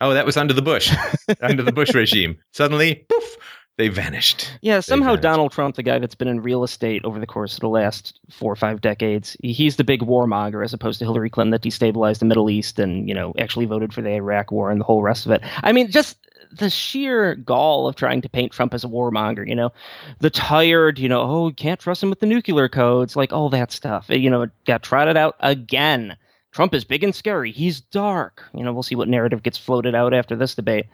[0.01, 0.95] Oh, that was under the Bush,
[1.41, 2.37] under the Bush regime.
[2.53, 3.35] Suddenly, poof,
[3.79, 4.51] they vanished.
[4.61, 5.23] Yeah, somehow vanished.
[5.23, 8.19] Donald Trump, the guy that's been in real estate over the course of the last
[8.29, 12.19] four or five decades, he's the big warmonger as opposed to Hillary Clinton that destabilized
[12.19, 15.01] the Middle East and, you know, actually voted for the Iraq war and the whole
[15.01, 15.41] rest of it.
[15.63, 16.17] I mean, just
[16.51, 19.71] the sheer gall of trying to paint Trump as a warmonger, you know,
[20.19, 23.71] the tired, you know, oh, can't trust him with the nuclear codes, like all that
[23.71, 24.07] stuff.
[24.09, 26.17] You know, it got trotted out again.
[26.51, 27.53] Trump is big and scary.
[27.53, 28.43] He's dark.
[28.53, 30.87] You know, we'll see what narrative gets floated out after this debate.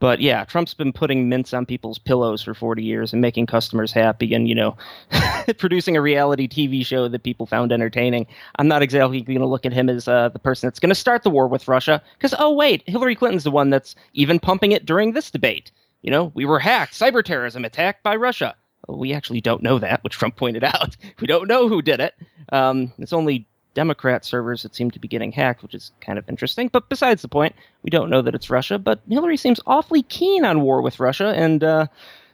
[0.00, 3.90] But yeah, Trump's been putting mints on people's pillows for 40 years and making customers
[3.90, 4.76] happy and, you know,
[5.58, 8.26] producing a reality TV show that people found entertaining.
[8.58, 10.94] I'm not exactly going to look at him as uh, the person that's going to
[10.94, 14.72] start the war with Russia because, oh, wait, Hillary Clinton's the one that's even pumping
[14.72, 15.72] it during this debate.
[16.02, 18.54] You know, we were hacked, cyber terrorism attacked by Russia.
[18.88, 20.96] We actually don't know that, which Trump pointed out.
[21.20, 22.14] We don't know who did it.
[22.52, 23.47] Um, it's only
[23.78, 26.66] Democrat servers that seem to be getting hacked, which is kind of interesting.
[26.66, 28.76] But besides the point, we don't know that it's Russia.
[28.76, 31.86] But Hillary seems awfully keen on war with Russia, and uh,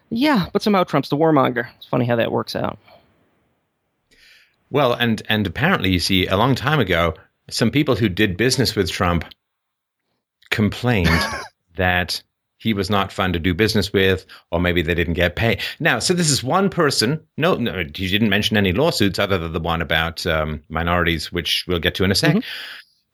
[0.09, 1.69] yeah, but somehow Trump's the warmonger.
[1.77, 2.79] It's funny how that works out.
[4.71, 7.13] Well, and and apparently, you see, a long time ago,
[7.51, 9.27] some people who did business with Trump
[10.49, 11.11] complained
[11.77, 12.23] that
[12.65, 15.61] he was not fun to do business with, or maybe they didn't get paid.
[15.81, 17.21] Now, so this is one person.
[17.37, 21.67] No, no, you didn't mention any lawsuits other than the one about um, minorities, which
[21.69, 22.39] we'll get to in a 2nd mm-hmm.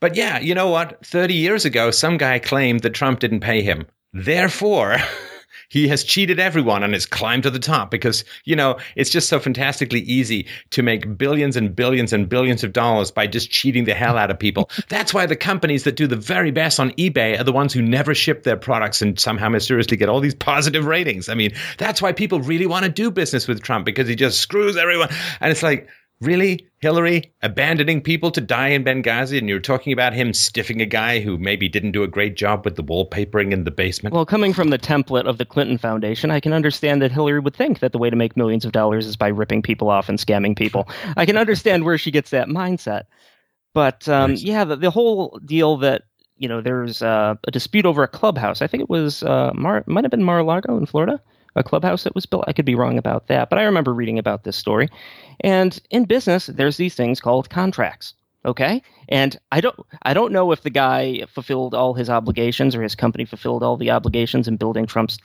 [0.00, 1.04] But yeah, you know what?
[1.04, 3.86] 30 years ago, some guy claimed that Trump didn't pay him.
[4.14, 4.96] Therefore,
[5.70, 9.28] he has cheated everyone and has climbed to the top because, you know, it's just
[9.28, 13.84] so fantastically easy to make billions and billions and billions of dollars by just cheating
[13.84, 14.68] the hell out of people.
[14.88, 17.80] That's why the companies that do the very best on eBay are the ones who
[17.80, 21.28] never ship their products and somehow mysteriously get all these positive ratings.
[21.28, 24.40] I mean, that's why people really want to do business with Trump because he just
[24.40, 25.08] screws everyone.
[25.40, 25.88] And it's like,
[26.20, 30.86] Really, Hillary, abandoning people to die in Benghazi, and you're talking about him stiffing a
[30.86, 34.14] guy who maybe didn't do a great job with the wallpapering in the basement?
[34.14, 37.56] Well, coming from the template of the Clinton Foundation, I can understand that Hillary would
[37.56, 40.18] think that the way to make millions of dollars is by ripping people off and
[40.18, 40.86] scamming people.
[41.16, 43.04] I can understand where she gets that mindset.
[43.72, 44.42] But um, nice.
[44.42, 46.02] yeah, the, the whole deal that
[46.36, 48.60] you know there's uh, a dispute over a clubhouse.
[48.60, 51.18] I think it was uh, Mar- might have been Mar-a-Lago in Florida
[51.56, 52.44] a clubhouse that was built.
[52.46, 54.88] I could be wrong about that, but I remember reading about this story.
[55.40, 58.14] And in business, there's these things called contracts.
[58.46, 62.82] Okay, and I don't I don't know if the guy fulfilled all his obligations or
[62.82, 65.18] his company fulfilled all the obligations in building Trump's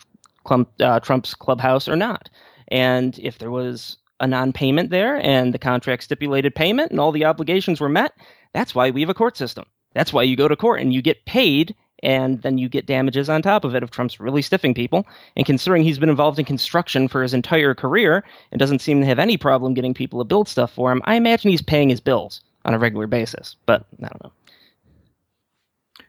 [0.50, 2.30] uh, Trump's clubhouse or not.
[2.68, 7.26] And if there was a non-payment there and the contract stipulated payment and all the
[7.26, 8.14] obligations were met,
[8.54, 9.66] that's why we have a court system.
[9.94, 11.74] That's why you go to court and you get paid
[12.06, 15.08] and then you get damages on top of it if Trump's really stiffing people.
[15.36, 19.08] And considering he's been involved in construction for his entire career and doesn't seem to
[19.08, 22.00] have any problem getting people to build stuff for him, I imagine he's paying his
[22.00, 23.56] bills on a regular basis.
[23.66, 24.32] But I don't know.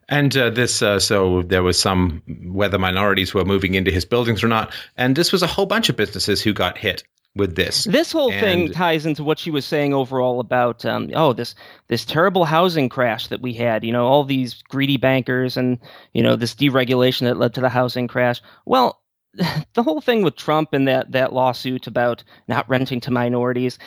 [0.08, 4.44] And uh, this, uh, so there was some whether minorities were moving into his buildings
[4.44, 7.02] or not, and this was a whole bunch of businesses who got hit
[7.36, 7.84] with this.
[7.84, 11.54] This whole and, thing ties into what she was saying overall about um, oh this
[11.88, 13.84] this terrible housing crash that we had.
[13.84, 15.78] You know all these greedy bankers and
[16.14, 18.40] you know this deregulation that led to the housing crash.
[18.64, 19.00] Well,
[19.34, 23.78] the whole thing with Trump and that that lawsuit about not renting to minorities,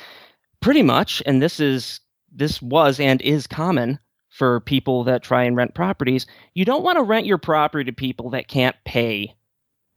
[0.61, 1.99] pretty much, and this is
[2.31, 6.27] this was and is common for people that try and rent properties.
[6.53, 9.35] You don't want to rent your property to people that can't pay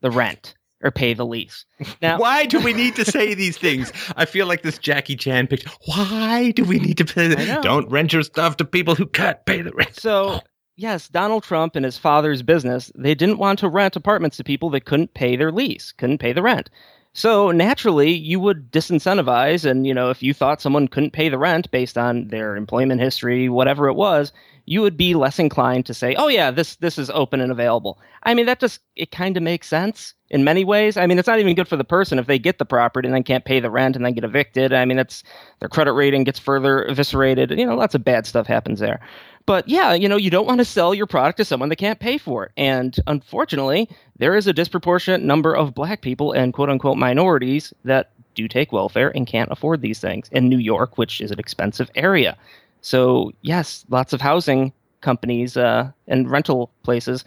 [0.01, 1.65] the rent or pay the lease.
[2.01, 3.93] Now, why do we need to say these things?
[4.17, 5.71] I feel like this Jackie Chan picture.
[5.87, 7.35] Why do we need to pay?
[7.63, 9.97] Don't rent your stuff to people who can't pay the rent.
[9.97, 10.41] So,
[10.77, 14.71] yes, Donald Trump and his father's business, they didn't want to rent apartments to people
[14.71, 16.71] that couldn't pay their lease, couldn't pay the rent.
[17.15, 21.39] So naturally, you would disincentivize, and you know, if you thought someone couldn't pay the
[21.39, 24.33] rent based on their employment history, whatever it was,
[24.67, 27.99] you would be less inclined to say, "Oh yeah, this this is open and available."
[28.23, 30.97] I mean, that just it kind of makes sense in many ways.
[30.97, 33.15] I mean, it's not even good for the person if they get the property and
[33.15, 34.73] then can't pay the rent and then get evicted.
[34.73, 35.23] I mean, it's
[35.61, 37.51] their credit rating gets further eviscerated.
[37.51, 39.01] You know, lots of bad stuff happens there.
[39.47, 41.99] But yeah, you know, you don't want to sell your product to someone that can't
[41.99, 42.53] pay for it.
[42.57, 48.13] And unfortunately, there is a disproportionate number of black people and quote unquote minorities that
[48.35, 51.91] do take welfare and can't afford these things in New York, which is an expensive
[51.95, 52.37] area.
[52.83, 57.25] So, yes, lots of housing companies uh, and rental places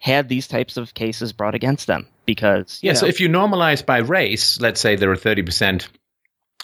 [0.00, 2.78] had these types of cases brought against them because.
[2.82, 5.88] Yeah, know, so if you normalize by race, let's say there are 30%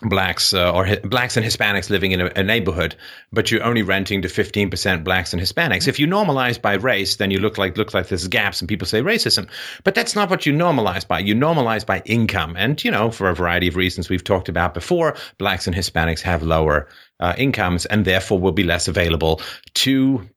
[0.03, 2.97] blacks uh, or hi- blacks and Hispanics living in a, a, neighborhood,
[3.33, 5.87] but you're only renting to 15% blacks and Hispanics.
[5.87, 8.87] If you normalize by race, then you look like look like there's gaps and people
[8.87, 9.49] say racism.
[9.85, 11.21] But that's not what you normalize by.
[11.21, 12.57] You normalize by income.
[12.57, 16.21] And, you know, for a variety of reasons we've talked about before, blacks and Hispanics
[16.21, 16.89] have lower
[17.21, 19.41] uh, incomes and therefore will be less available
[19.75, 20.29] to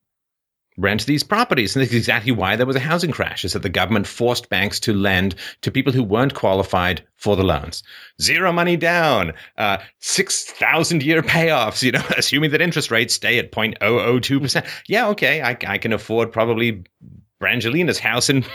[0.77, 1.75] rent these properties.
[1.75, 4.79] And that's exactly why there was a housing crash, is that the government forced banks
[4.81, 7.83] to lend to people who weren't qualified for the loans.
[8.21, 13.51] Zero money down, uh, 6,000 year payoffs, you know, assuming that interest rates stay at
[13.51, 14.65] 0.002%.
[14.87, 16.83] Yeah, okay, I, I can afford probably
[17.39, 18.45] Brangelina's house in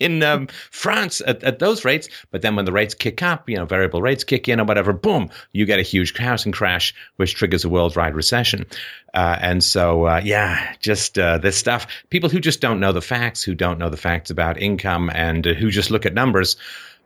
[0.00, 2.08] in um, France at, at, those rates.
[2.30, 4.92] But then when the rates kick up, you know, variable rates kick in or whatever,
[4.92, 8.66] boom, you get a huge housing crash, which triggers a worldwide recession.
[9.14, 11.86] Uh, and so, uh, yeah, just uh, this stuff.
[12.10, 15.44] People who just don't know the facts, who don't know the facts about income, and
[15.44, 16.56] who just look at numbers.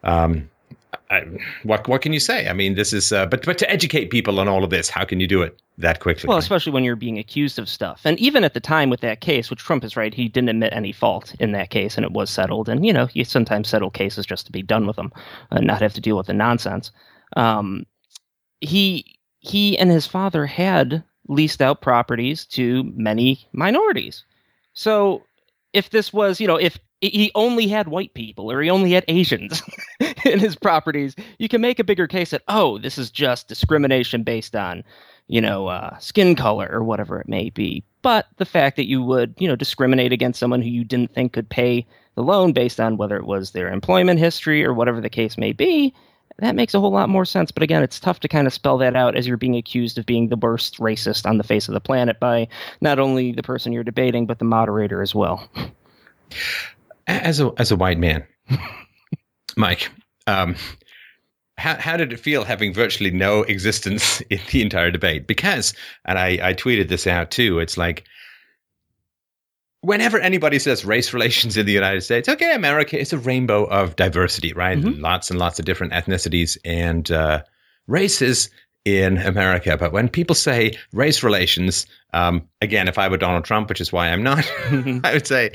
[0.04, 0.48] Um,
[1.10, 1.24] I,
[1.62, 2.48] what what can you say?
[2.48, 5.04] I mean, this is uh, but but to educate people on all of this, how
[5.04, 6.28] can you do it that quickly?
[6.28, 9.20] Well, especially when you're being accused of stuff, and even at the time with that
[9.20, 12.12] case, which Trump is right, he didn't admit any fault in that case, and it
[12.12, 12.68] was settled.
[12.68, 15.12] And you know, you sometimes settle cases just to be done with them,
[15.50, 16.90] and not have to deal with the nonsense.
[17.36, 17.86] Um,
[18.60, 24.24] he he and his father had leased out properties to many minorities.
[24.72, 25.22] So
[25.72, 29.04] if this was, you know, if he only had white people or he only had
[29.08, 29.62] Asians
[30.24, 34.22] in his properties, you can make a bigger case that, oh, this is just discrimination
[34.22, 34.82] based on,
[35.28, 37.84] you know, uh, skin color or whatever it may be.
[38.02, 41.32] But the fact that you would, you know, discriminate against someone who you didn't think
[41.32, 45.10] could pay the loan based on whether it was their employment history or whatever the
[45.10, 45.94] case may be,
[46.38, 47.50] that makes a whole lot more sense.
[47.50, 50.06] But again, it's tough to kind of spell that out as you're being accused of
[50.06, 52.48] being the worst racist on the face of the planet by
[52.80, 55.48] not only the person you're debating, but the moderator as well.
[57.08, 58.24] As a as a white man,
[59.56, 59.90] Mike,
[60.26, 60.54] um,
[61.56, 65.26] how how did it feel having virtually no existence in the entire debate?
[65.26, 67.58] Because, and I I tweeted this out too.
[67.58, 68.04] It's like
[69.80, 73.96] whenever anybody says race relations in the United States, okay, America is a rainbow of
[73.96, 74.78] diversity, right?
[74.78, 75.00] Mm-hmm.
[75.00, 77.42] Lots and lots of different ethnicities and uh,
[77.86, 78.50] races
[78.84, 79.76] in America.
[79.76, 83.92] But when people say race relations, um, again, if I were Donald Trump, which is
[83.92, 84.50] why I'm not,
[85.04, 85.52] I would say,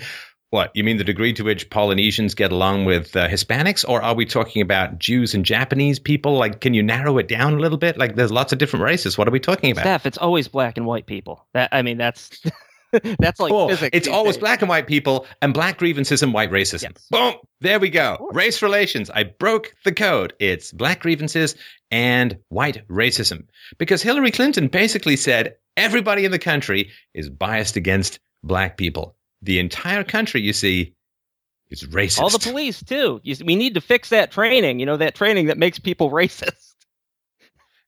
[0.53, 4.13] what you mean the degree to which Polynesians get along with uh, Hispanics, or are
[4.13, 6.37] we talking about Jews and Japanese people?
[6.37, 7.97] Like, can you narrow it down a little bit?
[7.97, 9.17] Like, there's lots of different races.
[9.17, 9.81] What are we talking about?
[9.81, 11.43] Steph, it's always black and white people.
[11.55, 12.39] That I mean, that's
[13.17, 13.69] that's like cool.
[13.69, 13.89] physics.
[13.97, 14.41] It's always days.
[14.41, 16.83] black and white people, and black grievances and white racism.
[16.83, 17.07] Yes.
[17.09, 17.33] Boom!
[17.61, 18.29] There we go.
[18.31, 19.09] Race relations.
[19.09, 20.33] I broke the code.
[20.39, 21.55] It's black grievances
[21.89, 23.47] and white racism
[23.79, 29.59] because Hillary Clinton basically said everybody in the country is biased against black people the
[29.59, 30.95] entire country, you see,
[31.69, 32.19] is racist.
[32.19, 33.19] All the police too.
[33.23, 34.79] You, we need to fix that training.
[34.79, 36.73] You know that training that makes people racist.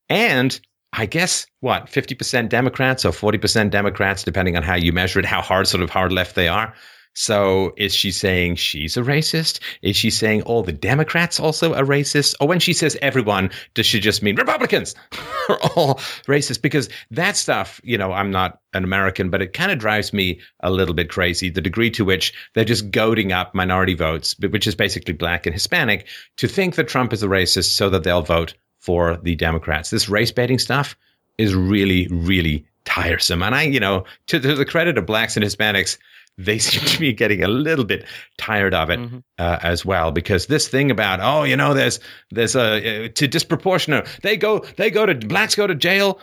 [0.09, 0.59] And
[0.93, 5.19] I guess what fifty percent Democrats or forty percent Democrats, depending on how you measure
[5.19, 6.73] it, how hard sort of hard left they are.
[7.15, 9.59] So is she saying she's a racist?
[9.81, 12.35] Is she saying all the Democrats also are racist?
[12.41, 14.95] Or when she says everyone, does she just mean Republicans
[15.49, 15.95] are all
[16.27, 16.61] racist?
[16.61, 20.41] Because that stuff, you know, I'm not an American, but it kind of drives me
[20.59, 21.49] a little bit crazy.
[21.49, 25.53] The degree to which they're just goading up minority votes, which is basically black and
[25.53, 29.89] Hispanic, to think that Trump is a racist so that they'll vote for the Democrats.
[29.89, 30.97] This race baiting stuff
[31.37, 33.41] is really, really tiresome.
[33.41, 35.97] And I, you know, to, to the credit of blacks and Hispanics,
[36.37, 38.05] they seem to be getting a little bit
[38.37, 39.17] tired of it mm-hmm.
[39.37, 41.99] uh, as well because this thing about oh you know there's
[42.31, 46.19] there's a uh, to disproportionate they go they go to blacks go to jail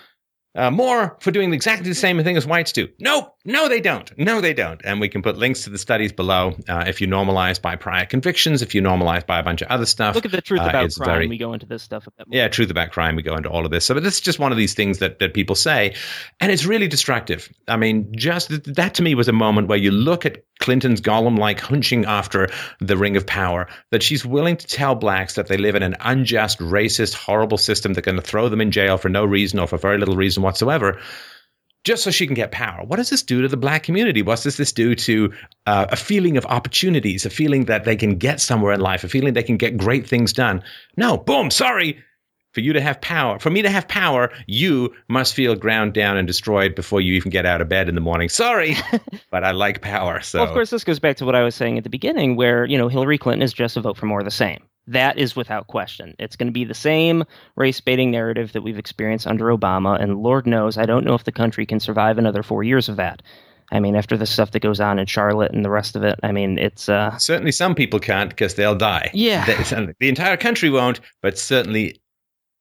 [0.54, 2.88] uh, more for doing exactly the same thing as whites do.
[3.00, 4.10] No, no, they don't.
[4.18, 4.80] No, they don't.
[4.84, 6.54] And we can put links to the studies below.
[6.68, 9.86] Uh, if you normalize by prior convictions, if you normalize by a bunch of other
[9.86, 10.14] stuff.
[10.14, 11.08] Look at the truth uh, about crime.
[11.08, 12.36] Very, we go into this stuff a bit more.
[12.36, 13.16] Yeah, truth about crime.
[13.16, 13.84] We go into all of this.
[13.86, 15.94] So but this is just one of these things that, that people say.
[16.40, 17.48] And it's really destructive.
[17.66, 21.38] I mean, just that to me was a moment where you look at Clinton's Gollum
[21.38, 22.48] like hunching after
[22.80, 25.96] the ring of power, that she's willing to tell blacks that they live in an
[26.00, 29.66] unjust, racist, horrible system that's going to throw them in jail for no reason or
[29.66, 30.98] for very little reason whatsoever
[31.84, 32.84] just so she can get power.
[32.84, 34.22] What does this do to the black community?
[34.22, 35.32] What does this do to
[35.66, 39.08] uh, a feeling of opportunities, a feeling that they can get somewhere in life, a
[39.08, 40.62] feeling they can get great things done?
[40.96, 41.98] No, boom, sorry,
[42.52, 46.16] for you to have power, for me to have power, you must feel ground down
[46.16, 48.28] and destroyed before you even get out of bed in the morning.
[48.28, 48.76] Sorry,
[49.30, 50.20] but I like power.
[50.20, 52.36] So, well, of course, this goes back to what I was saying at the beginning,
[52.36, 54.62] where you know Hillary Clinton is just a vote for more of the same.
[54.86, 56.14] That is without question.
[56.18, 57.24] It's going to be the same
[57.56, 61.24] race baiting narrative that we've experienced under Obama, and Lord knows, I don't know if
[61.24, 63.22] the country can survive another four years of that.
[63.70, 66.20] I mean, after the stuff that goes on in Charlotte and the rest of it,
[66.22, 69.10] I mean, it's uh, certainly some people can't because they'll die.
[69.14, 72.01] Yeah, the, the entire country won't, but certainly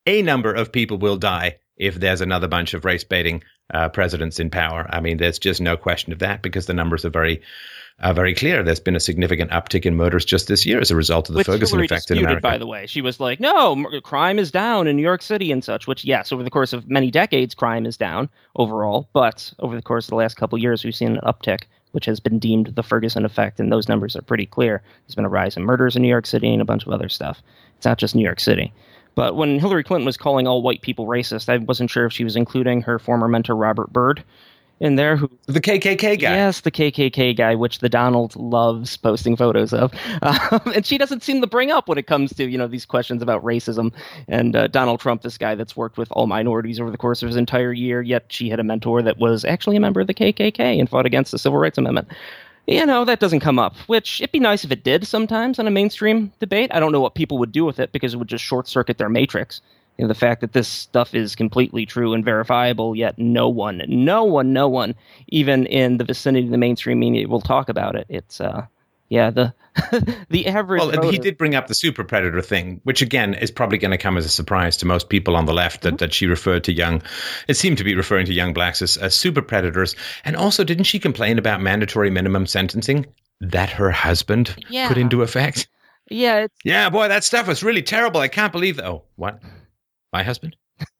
[0.05, 4.39] a number of people will die if there's another bunch of race baiting uh, presidents
[4.39, 4.87] in power.
[4.89, 7.41] I mean, there's just no question of that because the numbers are very
[7.99, 8.63] uh, very clear.
[8.63, 11.39] There's been a significant uptick in murders just this year as a result of the
[11.39, 12.41] which Ferguson Hillary effect disputed, in America.
[12.41, 15.51] By the way, she was like, "No, m- crime is down in New York City
[15.51, 19.07] and such." Which, yes, over the course of many decades, crime is down overall.
[19.13, 22.05] But over the course of the last couple of years, we've seen an uptick, which
[22.05, 24.81] has been deemed the Ferguson effect, and those numbers are pretty clear.
[25.05, 27.09] There's been a rise in murders in New York City and a bunch of other
[27.09, 27.41] stuff.
[27.77, 28.73] It's not just New York City.
[29.15, 32.23] But when Hillary Clinton was calling all white people racist, I wasn't sure if she
[32.23, 34.23] was including her former mentor Robert Byrd
[34.81, 36.35] in there, who the KKK guy.
[36.35, 39.93] Yes, the KKK guy, which the Donald loves posting photos of,
[40.23, 42.85] um, and she doesn't seem to bring up when it comes to you know these
[42.85, 43.93] questions about racism.
[44.27, 47.27] And uh, Donald Trump, this guy that's worked with all minorities over the course of
[47.27, 50.15] his entire year, yet she had a mentor that was actually a member of the
[50.15, 52.07] KKK and fought against the Civil Rights Amendment.
[52.67, 55.67] You know that doesn't come up, which it'd be nice if it did sometimes on
[55.67, 56.71] a mainstream debate.
[56.73, 58.97] I don't know what people would do with it because it would just short circuit
[58.97, 59.61] their matrix
[59.97, 63.83] you know, the fact that this stuff is completely true and verifiable, yet no one,
[63.87, 64.95] no one, no one,
[65.27, 68.07] even in the vicinity of the mainstream media, will talk about it.
[68.09, 68.65] It's, uh,
[69.11, 69.53] yeah, the
[70.29, 70.79] the average.
[70.81, 73.91] Well, voter, he did bring up the super predator thing, which again is probably going
[73.91, 75.97] to come as a surprise to most people on the left that, Mm-hmm.
[75.97, 77.01] that she referred to young.
[77.47, 79.95] It seemed to be referring to young blacks as, as super predators.
[80.25, 83.05] And also, didn't she complain about mandatory minimum sentencing
[83.41, 84.87] that her husband Yeah.
[84.87, 85.67] put into effect?
[86.09, 88.19] Yeah, it's, Yeah, boy, that stuff was really terrible.
[88.19, 88.85] I can't believe that.
[88.85, 89.39] Oh, what?
[90.11, 90.55] My husband?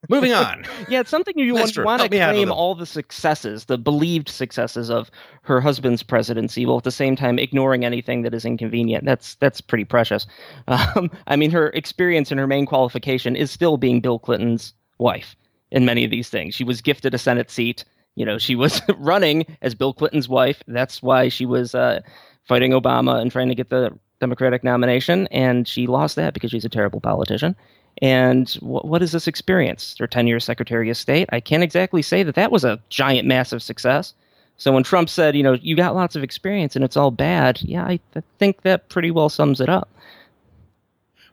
[0.10, 0.66] Moving on.
[0.90, 3.66] yeah, it's something you want, want to help me out a claim all the successes,
[3.66, 5.10] the believed successes of
[5.44, 9.06] her husband's presidency, while at the same time ignoring anything that is inconvenient.
[9.06, 10.28] That's that's pretty precious.
[10.68, 15.36] Um, I mean, her experience and her main qualification is still being Bill Clinton's wife
[15.72, 16.56] in many of these things.
[16.56, 17.84] She was gifted a Senate seat.
[18.16, 20.64] You know, she was running as Bill Clinton's wife.
[20.68, 22.02] That's why she was uh,
[22.48, 26.66] fighting Obama and trying to get the Democratic nomination, and she lost that because she's
[26.66, 27.56] a terrible politician.
[28.02, 29.96] And wh- what is this experience?
[30.00, 31.30] Her 10 years Secretary of State?
[31.32, 34.14] I can't exactly say that that was a giant, massive success.
[34.58, 37.62] So when Trump said, you know, you got lots of experience and it's all bad,
[37.62, 39.90] yeah, I th- think that pretty well sums it up.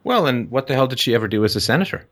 [0.04, 2.06] Well, and what the hell did she ever do as a senator?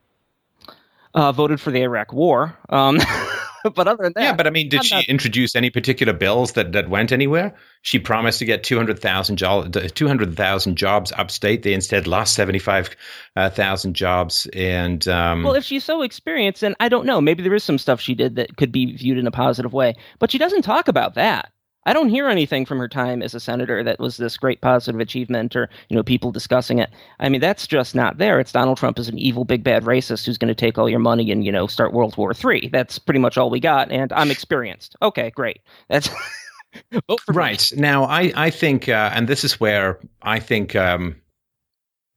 [1.14, 2.54] Uh, voted for the Iraq War.
[2.68, 2.98] Um,
[3.74, 6.12] but other than that, Yeah, but I mean, did I'm she not- introduce any particular
[6.12, 7.54] bills that, that went anywhere?
[7.82, 11.62] She promised to get 200,000 jo- 200,000 jobs upstate.
[11.62, 14.46] They instead lost 75,000 jobs.
[14.52, 17.78] And um, Well, if she's so experienced, and I don't know, maybe there is some
[17.78, 20.88] stuff she did that could be viewed in a positive way, but she doesn't talk
[20.88, 21.52] about that.
[21.86, 25.00] I don't hear anything from her time as a senator that was this great positive
[25.00, 26.90] achievement or, you know, people discussing it.
[27.20, 28.40] I mean, that's just not there.
[28.40, 30.98] It's Donald Trump is an evil, big, bad racist who's going to take all your
[30.98, 32.70] money and, you know, start World War III.
[32.72, 34.96] That's pretty much all we got, and I'm experienced.
[35.00, 35.60] Okay, great.
[35.88, 36.08] That's
[36.90, 37.36] for me.
[37.36, 37.70] Right.
[37.76, 41.16] Now, I, I think, uh, and this is where I think um,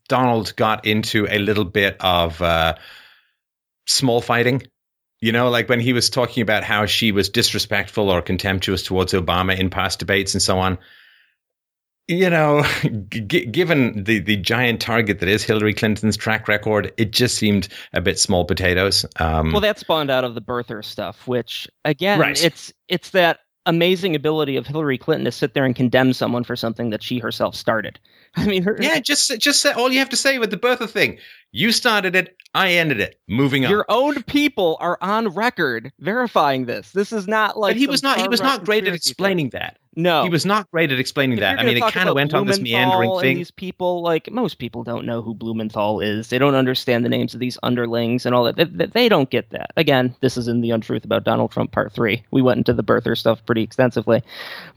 [0.08, 2.76] Donald got into a little bit of uh,
[3.86, 4.64] small fighting.
[5.22, 9.12] You know, like when he was talking about how she was disrespectful or contemptuous towards
[9.14, 10.78] Obama in past debates and so on.
[12.08, 12.64] You know,
[13.10, 17.68] g- given the, the giant target that is Hillary Clinton's track record, it just seemed
[17.94, 19.06] a bit small potatoes.
[19.18, 22.44] Um, Well, that spawned out of the birther stuff, which again, Right.
[22.44, 26.56] it's it's that amazing ability of Hillary Clinton to sit there and condemn someone for
[26.56, 28.00] something that she herself started.
[28.36, 30.90] I mean, her, yeah, just just say all you have to say with the birther
[30.90, 31.20] thing.
[31.52, 33.20] You started it, I ended it.
[33.28, 33.72] Moving on.
[33.72, 36.92] your own people are on record verifying this.
[36.92, 39.78] This is not like but he was not he was not great at explaining that.
[39.96, 41.60] No, He was not great at explaining If that.
[41.60, 43.38] I mean, it kind of went on this meandering and thing.
[43.38, 46.30] These people, like most people, don't know who Blumenthal is.
[46.30, 48.56] They don't understand the names of these underlings and all that.
[48.56, 49.72] They, they- they don't get that.
[49.76, 52.24] Again, this is in the untruth about Donald Trump part three.
[52.32, 54.24] We went into the birther stuff pretty extensively,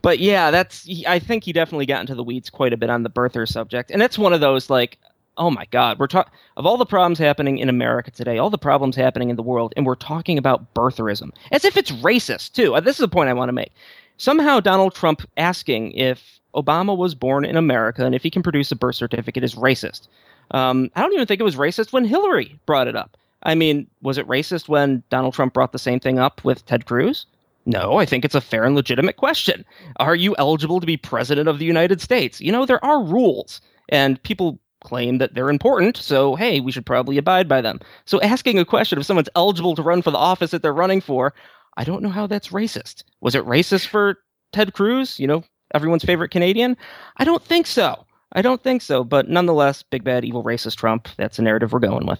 [0.01, 0.89] but yeah, that's.
[1.07, 3.91] I think he definitely got into the weeds quite a bit on the birther subject,
[3.91, 4.97] and it's one of those like.
[5.35, 5.97] Oh my God!
[5.99, 9.35] We're talking of all the problems happening in America today, all the problems happening in
[9.35, 12.75] the world, and we're talking about birtherism as if it's racist too.
[12.75, 13.71] Uh, This is the point I want to make
[14.17, 18.71] somehow Donald Trump asking if Obama was born in America and if he can produce
[18.71, 20.07] a birth certificate is racist.
[20.51, 23.17] Um, I don't even think it was racist when Hillary brought it up.
[23.43, 26.85] I mean, was it racist when Donald Trump brought the same thing up with Ted
[26.85, 27.25] Cruz?
[27.65, 29.65] No, I think it's a fair and legitimate question.
[29.97, 32.39] Are you eligible to be president of the United States?
[32.41, 36.85] You know, there are rules, and people claim that they're important, so hey, we should
[36.85, 37.79] probably abide by them.
[38.05, 41.01] So asking a question if someone's eligible to run for the office that they're running
[41.01, 41.33] for,
[41.77, 43.03] I don't know how that's racist.
[43.21, 44.19] Was it racist for
[44.51, 45.43] Ted Cruz, you know,
[45.73, 46.77] everyone's favorite Canadian?
[47.17, 48.05] I don't think so.
[48.33, 51.79] I don't think so, but nonetheless, big bad evil racist Trump, that's the narrative we're
[51.79, 52.19] going with.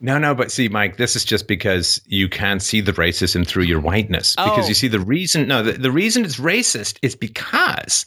[0.00, 3.62] No, no, but see, Mike, this is just because you can't see the racism through
[3.62, 4.34] your whiteness.
[4.38, 4.44] Oh.
[4.50, 4.68] Because Oh.
[4.68, 8.04] you see, the reason, no, the, the reason it's racist is because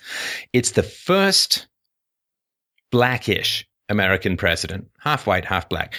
[0.54, 1.66] it's the first
[2.92, 5.96] blackish American president, half white, half black,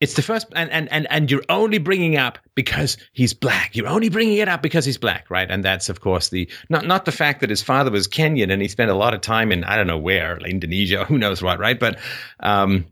[0.00, 3.74] It's the first, and, and, and, and you're only bringing up because he's black.
[3.74, 5.50] You're only bringing it up because he's black, right?
[5.50, 8.60] And that's, of course, the not not the fact that his father was Kenyan and
[8.60, 11.42] he spent a lot of time in I don't know where, like Indonesia, who knows
[11.42, 11.78] what, right?
[11.78, 11.98] But
[12.40, 12.84] um,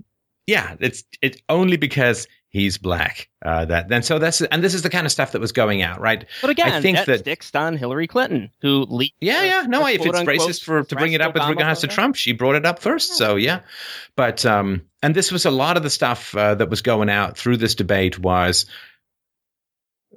[0.46, 3.28] yeah, it's it's only because he's black.
[3.44, 5.82] Uh, that then so that's and this is the kind of stuff that was going
[5.82, 6.24] out, right?
[6.40, 9.16] But again, I think that, that sticks on Hillary Clinton, who leaked.
[9.20, 12.14] Yeah, yeah, no, if it's racist for to bring it up with regards to Trump,
[12.14, 13.11] she brought it up first.
[13.11, 13.16] Yeah.
[13.16, 13.61] So yeah,
[14.14, 17.36] but um, and this was a lot of the stuff uh, that was going out
[17.36, 18.66] through this debate was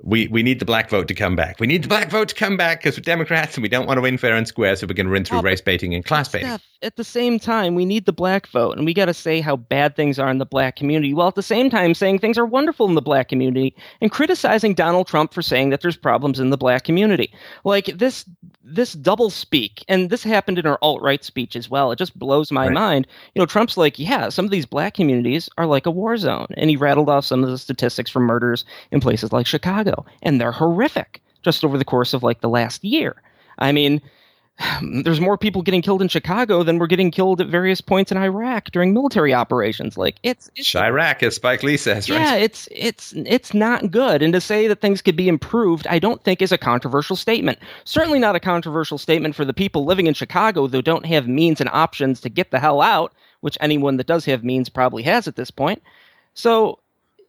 [0.06, 1.60] we we need the black vote to come back.
[1.60, 3.98] We need the black vote to come back because we're Democrats and we don't want
[3.98, 6.30] to win fair and square, so we're going to run through race baiting and class
[6.30, 6.48] baiting.
[6.48, 9.42] Steph, at the same time, we need the black vote, and we got to say
[9.42, 12.38] how bad things are in the black community, while at the same time saying things
[12.38, 16.40] are wonderful in the black community and criticizing Donald Trump for saying that there's problems
[16.40, 17.34] in the black community.
[17.64, 18.26] Like this
[18.66, 21.92] this double speak, and this happened in our alt right speech as well.
[21.92, 22.74] It just blows my right.
[22.74, 23.08] mind.
[23.36, 26.48] You know, Trump's like, yeah, some of these black communities are like a war zone,
[26.58, 30.40] and he rattled off some of the statistics for murders in places like Chicago, and
[30.40, 33.22] they're horrific just over the course of like the last year.
[33.60, 34.02] I mean,
[35.04, 38.18] there's more people getting killed in Chicago than were getting killed at various points in
[38.18, 39.98] Iraq during military operations.
[39.98, 42.20] Like it's, it's Chiraq, as Spike Lee says, right?
[42.20, 44.22] Yeah, it's it's it's not good.
[44.22, 47.60] And to say that things could be improved, I don't think is a controversial statement.
[47.84, 51.60] Certainly not a controversial statement for the people living in Chicago who don't have means
[51.60, 55.28] and options to get the hell out, which anyone that does have means probably has
[55.28, 55.82] at this point.
[56.34, 56.80] So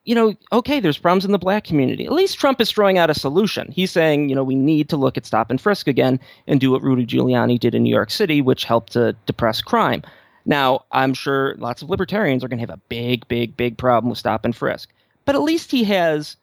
[0.07, 2.07] you know, okay, there's problems in the black community.
[2.07, 3.70] At least Trump is throwing out a solution.
[3.72, 6.70] He's saying, you know, we need to look at stop and frisk again and do
[6.70, 10.02] what Rudy Giuliani did in New York City, which helped to depress crime.
[10.44, 14.09] Now, I'm sure lots of libertarians are going to have a big, big, big problem
[14.09, 14.92] with stop and frisk.
[15.24, 16.36] But at least he has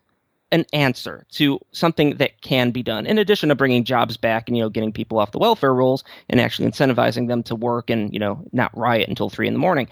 [0.51, 4.55] an answer to something that can be done in addition to bringing jobs back and
[4.55, 8.13] you know getting people off the welfare rolls and actually incentivizing them to work and
[8.13, 9.87] you know not riot until three in the morning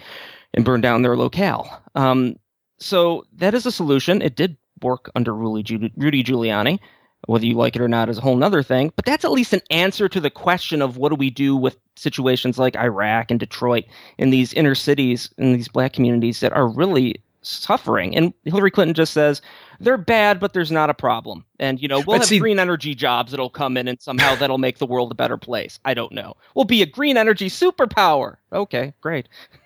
[0.54, 2.36] and burn down their locale um,
[2.82, 4.22] so that is a solution.
[4.22, 6.80] It did work under Rudy, Giuliani.
[7.28, 8.92] Whether you like it or not is a whole other thing.
[8.96, 11.78] But that's at least an answer to the question of what do we do with
[11.96, 13.86] situations like Chiraq and Detroit
[14.18, 18.16] in these inner cities in these black communities that are really suffering.
[18.16, 19.42] And Hillary Clinton just says
[19.80, 21.46] they're bad, but there's not a problem.
[21.60, 24.36] And you know we'll but have see, green energy jobs that'll come in, and somehow
[24.36, 25.80] that'll make the world a better place.
[25.86, 26.36] I don't know.
[26.56, 28.38] We'll be a green energy superpower.
[28.52, 29.28] Okay, great.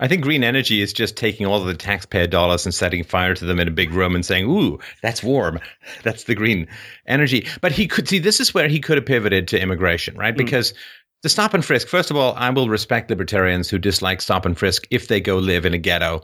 [0.00, 3.34] I think green energy is just taking all of the taxpayer dollars and setting fire
[3.34, 5.60] to them in a big room and saying, "Ooh, that's warm.
[6.02, 6.66] That's the green
[7.06, 10.34] energy." But he could see this is where he could have pivoted to immigration, right?
[10.34, 10.38] Mm.
[10.38, 10.74] Because
[11.22, 11.88] the stop and frisk.
[11.88, 15.38] First of all, I will respect libertarians who dislike stop and frisk if they go
[15.38, 16.20] live in a ghetto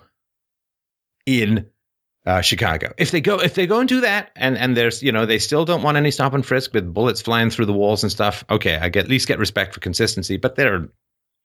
[1.24, 1.66] in
[2.26, 2.92] uh, Chicago.
[2.98, 5.38] If they go, if they go and do that, and and there's, you know, they
[5.38, 8.44] still don't want any stop and frisk with bullets flying through the walls and stuff.
[8.50, 10.56] Okay, I get at least get respect for consistency, but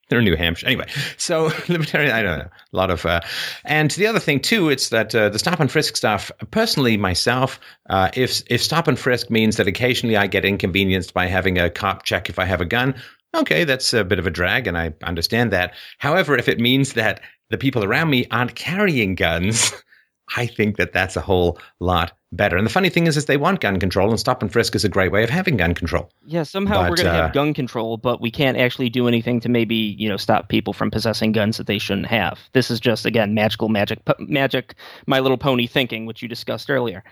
[0.09, 0.67] they're they're New Hampshire.
[0.67, 0.87] Anyway,
[1.17, 3.05] so libertarian, I don't know, a lot of.
[3.05, 3.21] Uh,
[3.63, 7.59] and the other thing, too, it's that uh, the stop and frisk stuff, personally, myself,
[7.89, 11.69] uh, if, if stop and frisk means that occasionally I get inconvenienced by having a
[11.69, 12.95] cop check if I have a gun,
[13.35, 15.73] okay, that's a bit of a drag, and I understand that.
[15.97, 19.73] However, if it means that the people around me aren't carrying guns,
[20.37, 22.57] I think that that's a whole lot better.
[22.57, 24.83] And the funny thing is, is they want gun control, and stop and frisk is
[24.83, 26.11] a great way of having gun control.
[26.25, 29.07] Yeah, somehow but, we're going to uh, have gun control, but we can't actually do
[29.07, 32.39] anything to maybe you know stop people from possessing guns that they shouldn't have.
[32.53, 34.75] This is just again magical magic, magic,
[35.07, 37.03] My Little Pony thinking, which you discussed earlier.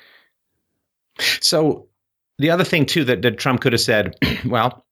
[1.41, 1.87] So
[2.39, 4.15] the other thing too that, that Trump could have said,
[4.45, 4.85] well,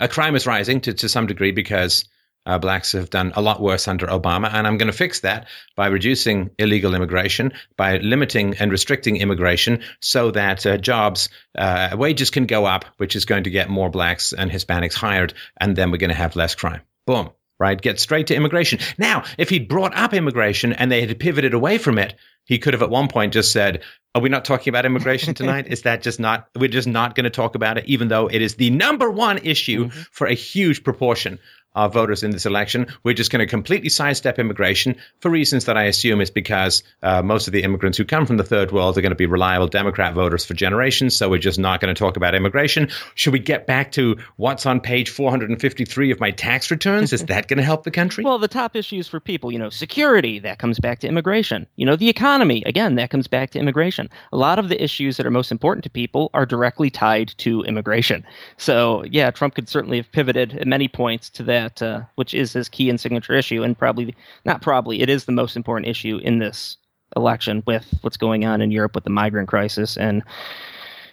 [0.00, 2.04] a crime is rising to, to some degree because
[2.46, 5.46] uh, blacks have done a lot worse under Obama, and I'm going to fix that
[5.76, 12.30] by reducing illegal immigration, by limiting and restricting immigration, so that uh, jobs, uh, wages
[12.30, 15.90] can go up, which is going to get more blacks and Hispanics hired, and then
[15.90, 16.80] we're going to have less crime.
[17.06, 17.30] Boom.
[17.58, 17.78] Right?
[17.78, 18.78] Get straight to immigration.
[18.96, 22.14] Now, if he'd brought up immigration and they had pivoted away from it,
[22.46, 23.82] he could have at one point just said,
[24.14, 25.66] Are we not talking about immigration tonight?
[25.68, 28.40] is that just not, we're just not going to talk about it, even though it
[28.40, 30.00] is the number one issue mm-hmm.
[30.10, 31.38] for a huge proportion
[31.74, 32.86] our voters in this election.
[33.04, 37.22] We're just going to completely sidestep immigration for reasons that I assume is because uh,
[37.22, 39.68] most of the immigrants who come from the third world are going to be reliable
[39.68, 41.16] Democrat voters for generations.
[41.16, 42.88] So we're just not going to talk about immigration.
[43.14, 47.12] Should we get back to what's on page 453 of my tax returns?
[47.12, 48.24] Is that going to help the country?
[48.24, 51.66] Well, the top issues for people, you know, security, that comes back to immigration.
[51.76, 54.08] You know, the economy, again, that comes back to immigration.
[54.32, 57.62] A lot of the issues that are most important to people are directly tied to
[57.62, 58.24] immigration.
[58.56, 62.34] So, yeah, Trump could certainly have pivoted at many points to that that, uh, which
[62.34, 65.88] is his key and signature issue, and probably not probably it is the most important
[65.88, 66.76] issue in this
[67.16, 70.22] election with what's going on in Europe with the migrant crisis and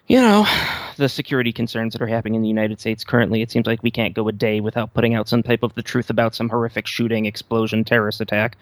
[0.05, 0.45] you know
[0.97, 3.41] the security concerns that are happening in the United States currently.
[3.41, 5.83] It seems like we can't go a day without putting out some type of the
[5.83, 8.57] truth about some horrific shooting, explosion, terrorist attack.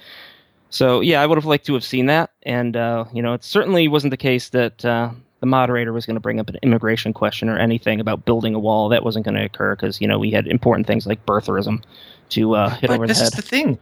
[0.69, 3.43] So yeah, I would have liked to have seen that, and uh, you know, it
[3.43, 5.11] certainly wasn't the case that uh,
[5.45, 8.59] the moderator was going to bring up an immigration question or anything about building a
[8.59, 8.89] wall.
[8.89, 11.83] That wasn't going to occur because you know we had important things like birtherism
[12.29, 13.21] to uh, hit but over the head.
[13.21, 13.77] This is the thing.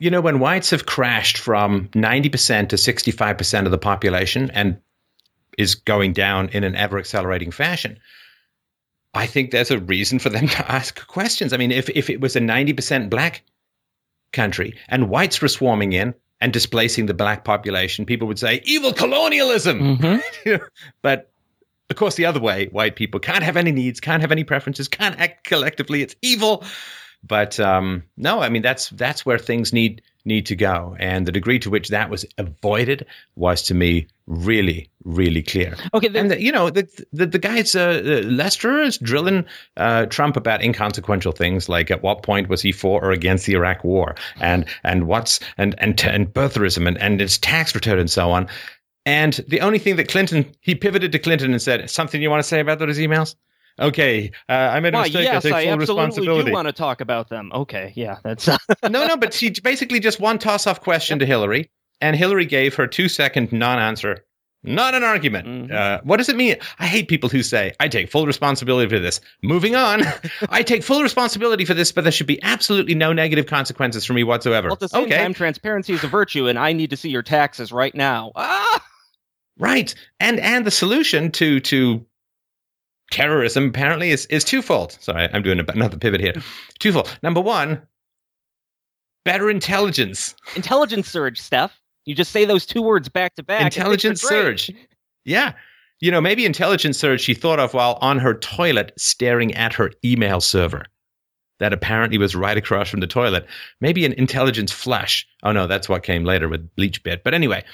[0.00, 4.76] You know, when whites have crashed from 90% to 65% of the population and
[5.56, 8.00] is going down in an ever accelerating fashion,
[9.14, 11.52] I think there's a reason for them to ask questions.
[11.52, 13.44] I mean, if, if it was a 90% black
[14.32, 16.12] country and whites were swarming in
[16.44, 19.96] and displacing the black population, people would say, evil colonialism.
[19.96, 20.60] Mhm.
[21.02, 21.30] but
[21.88, 24.86] of course, the other way, white people can't have any needs, can't have any preferences,
[24.86, 26.02] can't act collectively.
[26.02, 26.62] It's evil.
[27.26, 31.32] But um, no, I mean that's that's where things need need to go, and the
[31.32, 33.06] degree to which that was avoided
[33.36, 35.76] was to me really really clear.
[35.92, 39.44] Okay, then, And the, you know the the, the guys uh, uh, Lester is drilling
[39.76, 43.54] uh, Trump about inconsequential things like at what point was he for or against the
[43.54, 48.10] Iraq War, and and what's and and and birtherism and and its tax return and
[48.10, 48.48] so on.
[49.06, 52.42] And the only thing that Clinton he pivoted to Clinton and said something you want
[52.42, 53.34] to say about those emails.
[53.78, 55.24] Okay, uh, I made a why, mistake.
[55.24, 56.50] yes, I take I full absolutely responsibility.
[56.50, 57.50] do want to talk about them.
[57.52, 58.46] Okay, yeah, that's
[58.82, 61.70] no, no, but she basically just one toss off question to Hillary,
[62.00, 64.24] and Hillary gave her two second non answer.
[64.66, 65.46] Not an argument.
[65.46, 65.72] Mhm.
[65.72, 66.56] Uh, what does it mean?
[66.78, 69.20] I hate people who say, I take full responsibility for this.
[69.42, 70.04] Moving on.
[70.48, 74.14] I take full responsibility for this, but there should be absolutely no negative consequences for
[74.14, 74.68] me whatsoever.
[74.68, 75.18] well, at the same okay.
[75.18, 78.32] time, transparency is a virtue, and I need to see your taxes right now.
[78.36, 78.82] Ah!
[79.58, 79.94] Right.
[80.18, 82.06] And and the solution to to
[83.14, 84.96] terrorism apparently is is twofold.
[85.00, 86.34] Sorry, I'm doing another pivot here.
[86.80, 87.16] Twofold.
[87.22, 87.80] Number one,
[89.24, 90.34] better intelligence.
[90.56, 91.80] Intelligence surge, Steph.
[92.06, 93.62] You just say those two words back to back.
[93.62, 94.70] and things are intelligence surge.
[95.24, 95.52] Yeah.
[96.00, 99.92] You know, maybe intelligence surge she thought of while on her toilet staring at her
[100.04, 100.84] email server
[101.60, 103.46] that apparently was right across from the toilet.
[103.80, 105.26] Maybe an intelligence flash.
[105.44, 107.22] Oh no, that's what came later with BleachBit.
[107.22, 107.64] But anyway,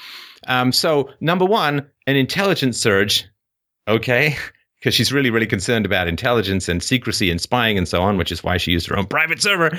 [0.47, 3.27] um, so number one, an intelligence surge.
[3.89, 4.37] Okay.
[4.81, 8.33] Because she's really, really concerned about intelligence and secrecy and spying and so on, which
[8.33, 9.79] is why she used her own private server.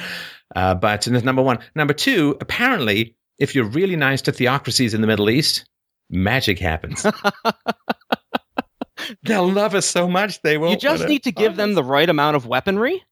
[0.56, 1.58] Uh, but that's number one.
[1.74, 5.66] Number two, apparently, if you're really nice to theocracies in the Middle East,
[6.12, 7.06] magic happens.
[9.24, 10.74] They'll love us so much they won't.
[10.74, 13.04] You just need to give them the right amount of weaponry.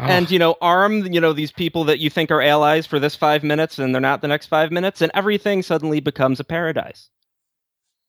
[0.00, 3.00] Oh, and you know arm you know these people that you think are allies for
[3.00, 6.44] this five minutes and they're not the next five minutes and everything suddenly becomes a
[6.44, 7.10] paradise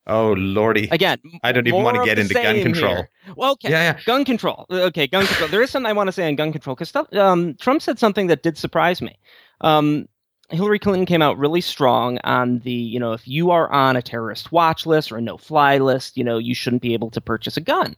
[0.07, 0.87] oh lordy!
[0.91, 2.95] again I don't even wanna get into gun control.
[2.95, 3.09] here.
[3.35, 3.99] well okay Yeah, yeah.
[4.05, 6.75] gun control okay gun control there is something i want to say on gun control
[6.75, 9.17] because um, trump said something that did surprise me
[9.61, 10.07] um,
[10.49, 14.01] hillary clinton came out really strong on the you know if you are on a
[14.01, 17.21] terrorist watch list or a no fly list you know you shouldn't be able to
[17.21, 17.95] purchase a gun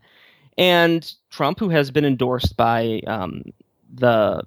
[0.57, 3.43] and trump who has been endorsed by um,
[3.93, 4.43] the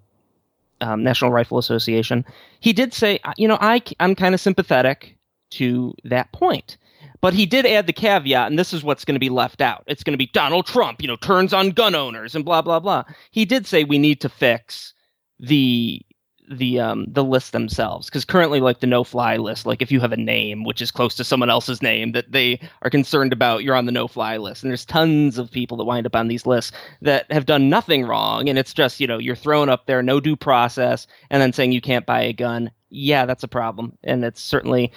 [0.81, 2.25] um, National Rifle Association,
[2.61, 5.17] he did say, uh, you know, I, I'm kind of sympathetic
[5.51, 6.77] to that point.
[7.21, 9.85] But he did add the caveat, and this is what's going to be left out.
[9.87, 12.81] It's going to be Donald Trump, you know, turns on gun owners and blah blah
[12.81, 13.05] blah.
[13.31, 14.95] He did say we need to fix
[15.41, 16.01] the
[16.49, 19.99] the um the list themselves because currently like the no fly list like if you
[19.99, 23.65] have a name which is close to someone else's name that they are concerned about
[23.65, 26.29] you're on the no fly list and there's tons of people that wind up on
[26.29, 29.87] these lists that have done nothing wrong and it's just you know you're thrown up
[29.87, 33.49] there no due process and then saying you can't buy a gun yeah that's a
[33.49, 34.91] problem and it's certainly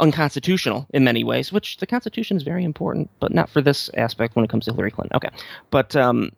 [0.00, 4.34] unconstitutional in many ways which the constitution is very important but not for this aspect
[4.36, 5.30] when it comes to hillary clinton okay
[5.70, 6.30] but um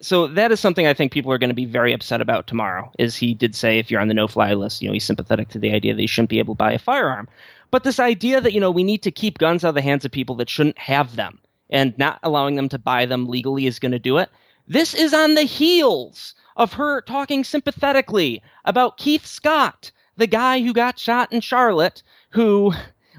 [0.00, 2.90] so that is something I think people are going to be very upset about tomorrow.
[2.98, 5.60] Is he did say if you're on the no-fly list, you know, he's sympathetic to
[5.60, 7.28] the idea that you shouldn't be able to buy a firearm.
[7.70, 10.04] But this idea that you know we need to keep guns out of the hands
[10.04, 11.38] of people that shouldn't have them
[11.70, 14.28] and not allowing them to buy them legally is going to do it.
[14.68, 19.90] This is on the heels of her talking sympathetically about Keith Scott,
[20.22, 22.00] the guy who got shot in Charlotte,
[22.30, 22.72] who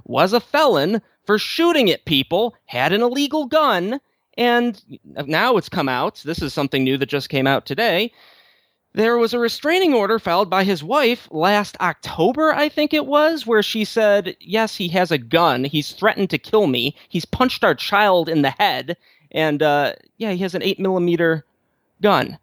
[0.06, 4.00] was a felon for shooting at people, had an illegal gun,
[4.38, 4.82] and
[5.28, 6.22] now it's come out.
[6.24, 8.10] This is something new that just came out today.
[8.94, 13.46] There was a restraining order filed by his wife last October, I think it was,
[13.46, 15.66] where she said, Yes, he has a gun.
[15.66, 16.96] He's threatened to kill me.
[17.10, 18.96] He's punched our child in the head.
[19.32, 21.44] And uh, yeah, he has an 8 millimeter
[22.02, 22.38] gun.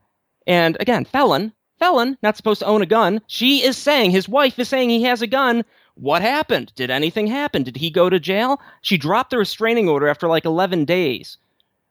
[0.46, 3.20] And again, felon, felon, not supposed to own a gun.
[3.26, 5.64] She is saying, his wife is saying he has a gun.
[5.95, 6.72] What happened?
[6.76, 7.64] Did anything happen?
[7.64, 8.61] Did he go to jail?
[8.83, 11.37] She dropped the restraining order after like 11 days.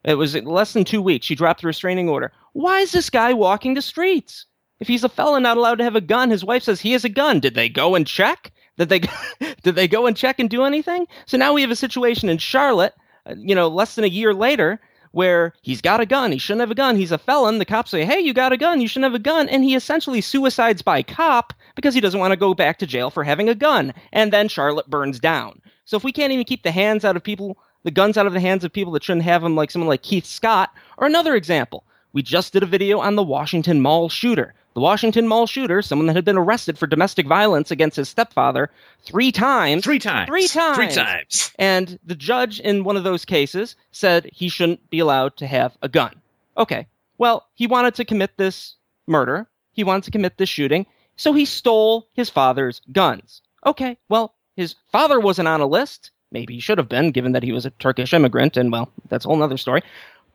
[0.06, 1.26] It was less than two weeks.
[1.26, 2.32] She dropped the restraining order.
[2.54, 4.46] Why is this guy walking the streets?
[4.80, 7.04] If he's a felon not allowed to have a gun, his wife says he has
[7.04, 7.42] a gun.
[7.42, 8.54] Did they go and check?
[8.78, 9.00] Did they
[9.64, 11.06] did they go and check and do anything?
[11.26, 12.94] So now we have a situation in Charlotte,
[13.26, 14.80] uh, you know, less than a year later,
[15.12, 16.32] where he's got a gun.
[16.32, 16.96] He shouldn't have a gun.
[16.96, 17.58] He's a felon.
[17.58, 18.82] The cops say, hey, you got a gun.
[18.82, 19.50] You shouldn't have a gun.
[19.50, 23.10] And he essentially suicides by cop because he doesn't want to go back to jail
[23.10, 23.94] for having a gun.
[24.12, 25.62] And then Charlotte burns down.
[25.86, 28.34] So if we can't even keep the hands out of people, the guns out of
[28.34, 31.36] the hands of people that shouldn't have them, like someone like Keith Scott, or another
[31.36, 31.84] example,
[32.14, 34.54] we just did a video on the Washington Mall shooter.
[34.76, 38.70] The Washington Mall shooter, someone that had been arrested for domestic violence against his stepfather
[39.04, 39.84] three times.
[39.84, 40.30] Three times.
[40.30, 40.76] Three times.
[40.76, 41.52] Three times.
[41.58, 45.78] And the judge in one of those cases said he shouldn't be allowed to have
[45.82, 46.22] a gun.
[46.58, 46.88] Okay.
[47.18, 48.76] Well, he wanted to commit this
[49.08, 49.48] murder.
[49.74, 50.86] He wanted to commit this shooting.
[51.16, 53.42] So he stole his father's guns.
[53.66, 53.98] Okay.
[54.08, 56.12] Well, his father wasn't on a list.
[56.32, 59.26] Maybe he should have been, given that he was a Turkish immigrant, and well, that's
[59.26, 59.82] a whole other story.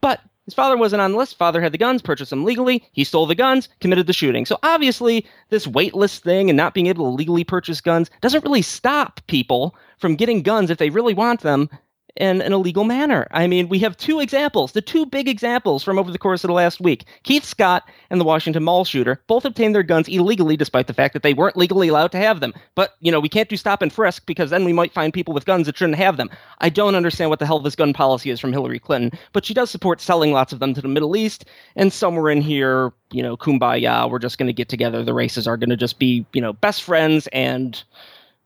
[0.04, 1.38] But his father wasn't on the list.
[1.38, 2.86] Father had the guns, purchased them legally.
[2.92, 4.44] He stole the guns, committed the shooting.
[4.44, 8.60] So obviously, this waitlist thing and not being able to legally purchase guns doesn't really
[8.60, 11.70] stop people from getting guns if they really want them
[12.16, 13.26] in an illegal manner.
[13.32, 16.48] I mean, we have two examples, the two big examples from over the course of
[16.48, 17.04] the last week.
[17.24, 21.12] Keith Scott and the Washington Mall shooter both obtained their guns illegally despite the fact
[21.14, 22.54] that they weren't legally allowed to have them.
[22.74, 25.34] But, you know, we can't do stop and frisk because then we might find people
[25.34, 26.30] with guns that shouldn't have them.
[26.60, 29.54] I don't understand what the hell this gun policy is from Hillary Clinton, but she
[29.54, 31.44] does support selling lots of them to the Middle East
[31.74, 35.02] and somewhere in here, you know, kumbaya, we're just going to get together.
[35.02, 37.82] The races are going to just be, you know, best friends and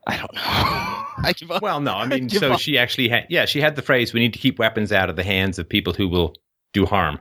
[0.09, 0.41] I don't know.
[1.29, 1.63] I give up.
[1.63, 2.61] Well, no, I mean, I so up.
[2.61, 5.17] she actually had, yeah, she had the phrase, we need to keep weapons out of
[5.17, 6.35] the hands of people who will
[6.73, 7.19] do harm.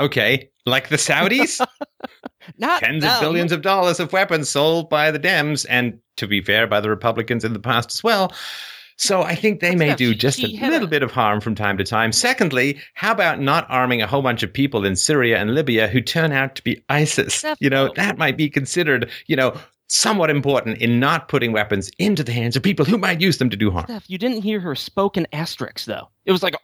[0.00, 1.64] Okay, like the Saudis?
[2.58, 3.12] Not Tens them.
[3.12, 6.80] of billions of dollars of weapons sold by the Dems, and to be fair, by
[6.80, 8.32] the Republicans in the past as well.
[8.96, 10.90] So I think they may do just a little a...
[10.90, 12.10] bit of harm from time to time.
[12.10, 16.00] Secondly, how about not arming a whole bunch of people in Syria and Libya who
[16.00, 17.44] turn out to be ISIS?
[17.60, 19.56] You know, that might be considered, you know,
[19.88, 23.48] somewhat important in not putting weapons into the hands of people who might use them
[23.48, 23.86] to do harm.
[23.86, 26.08] Steph, you didn't hear her spoken asterisk though.
[26.26, 26.54] It was like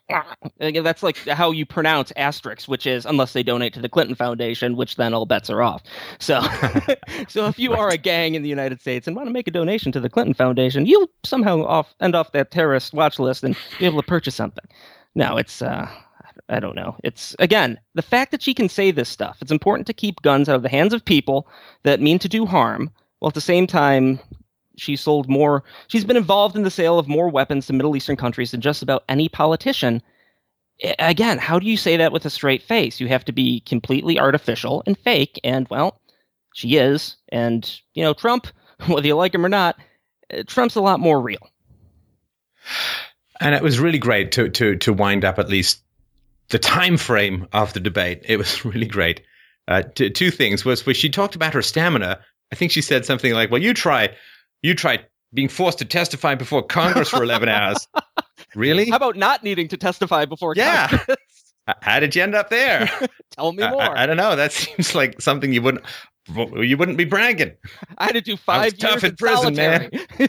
[0.59, 4.75] that's like how you pronounce asterisk, which is unless they donate to the Clinton Foundation,
[4.75, 5.81] which then all bets are off.
[6.19, 6.39] So,
[7.27, 7.79] so if you right.
[7.79, 10.09] are a gang in the United States and want to make a donation to the
[10.09, 14.07] Clinton Foundation, you'll somehow off end off that terrorist watch list and be able to
[14.07, 14.65] purchase something.
[15.15, 15.89] No, it's uh,
[16.47, 16.95] I don't know.
[17.03, 19.37] It's again the fact that she can say this stuff.
[19.41, 21.47] It's important to keep guns out of the hands of people
[21.81, 22.91] that mean to do harm
[23.25, 24.19] while at the same time,
[24.77, 25.63] she sold more.
[25.87, 28.83] She's been involved in the sale of more weapons to Middle Eastern countries than just
[28.83, 30.03] about any politician.
[30.99, 32.99] Again, how do you say that with a straight face?
[32.99, 35.99] You have to be completely artificial and fake, and well,
[36.53, 37.15] she is.
[37.29, 38.45] And you know, Trump,
[38.85, 39.75] whether you like him or not,
[40.31, 41.49] uh, Trump's a lot more real.
[43.41, 45.81] And it was really great to to to wind up at least
[46.49, 48.21] the time frame of the debate.
[48.25, 49.23] It was really great.
[49.67, 52.19] Uh, t- two things was she talked about her stamina
[52.51, 54.09] I think she said something like, "Well, you try,
[54.61, 54.99] you try
[55.33, 57.87] being forced to testify before Congress for 11 hours."
[58.55, 58.89] really?
[58.89, 60.87] How about not needing to testify before yeah.
[60.87, 61.17] Congress?
[61.81, 62.89] How did you end up there?
[63.31, 63.81] Tell me more.
[63.81, 64.35] I, I, don't know.
[64.35, 65.83] That seems like something you wouldn't
[66.55, 67.53] you wouldn't be bragging.
[67.97, 69.89] I had to do five years tough in prison, solitary.
[70.19, 70.27] man.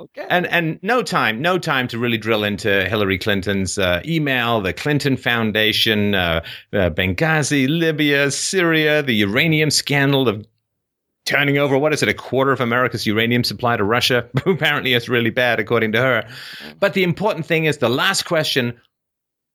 [0.00, 0.26] okay.
[0.28, 4.72] And and no time, no time to really drill into Hillary Clinton's uh, email, the
[4.72, 10.44] Clinton Foundation, uh, uh, Benghazi, Libya, Syria, the uranium scandal of
[11.26, 15.08] turning over what is it a quarter of america's uranium supply to russia apparently it's
[15.08, 16.26] really bad according to her
[16.80, 18.78] but the important thing is the last question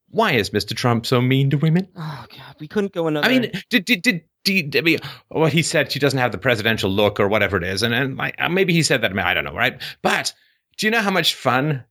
[0.10, 3.30] why is mr trump so mean to women oh god we couldn't go another i
[3.30, 5.00] mean did did did, did I mean,
[5.30, 8.18] well, he said she doesn't have the presidential look or whatever it is, and and
[8.18, 9.12] like, uh, maybe he said that.
[9.12, 9.80] I, mean, I don't know, right?
[10.02, 10.34] But
[10.78, 11.84] do you know how much fun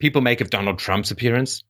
[0.00, 1.64] people make of Donald Trump's appearance?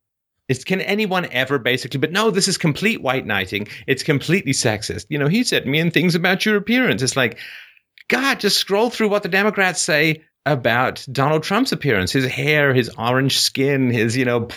[0.49, 1.99] Is can anyone ever basically?
[1.99, 3.67] But no, this is complete white knighting.
[3.87, 5.05] It's completely sexist.
[5.09, 7.01] You know, he said mean things about your appearance.
[7.01, 7.37] It's like,
[8.09, 12.89] God, just scroll through what the Democrats say about Donald Trump's appearance, his hair, his
[12.97, 14.47] orange skin, his you know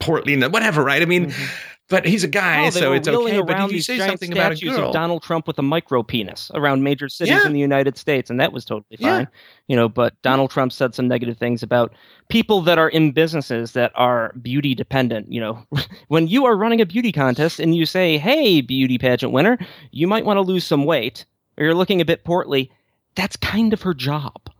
[0.00, 0.84] portly, whatever.
[0.84, 1.00] Right?
[1.00, 1.26] I mean.
[1.26, 1.62] Mm-hmm.
[1.88, 3.40] But he's a guy, oh, so it's okay.
[3.40, 4.88] But did you say something about a girl?
[4.88, 7.46] of Donald Trump with a micro penis around major cities yeah.
[7.46, 9.20] in the United States, and that was totally fine.
[9.20, 9.26] Yeah.
[9.68, 11.94] You know, but Donald Trump said some negative things about
[12.28, 15.30] people that are in businesses that are beauty dependent.
[15.30, 15.64] You know,
[16.08, 19.56] when you are running a beauty contest and you say, "Hey, beauty pageant winner,
[19.92, 21.24] you might want to lose some weight,"
[21.56, 22.68] or you're looking a bit portly,
[23.14, 24.32] that's kind of her job.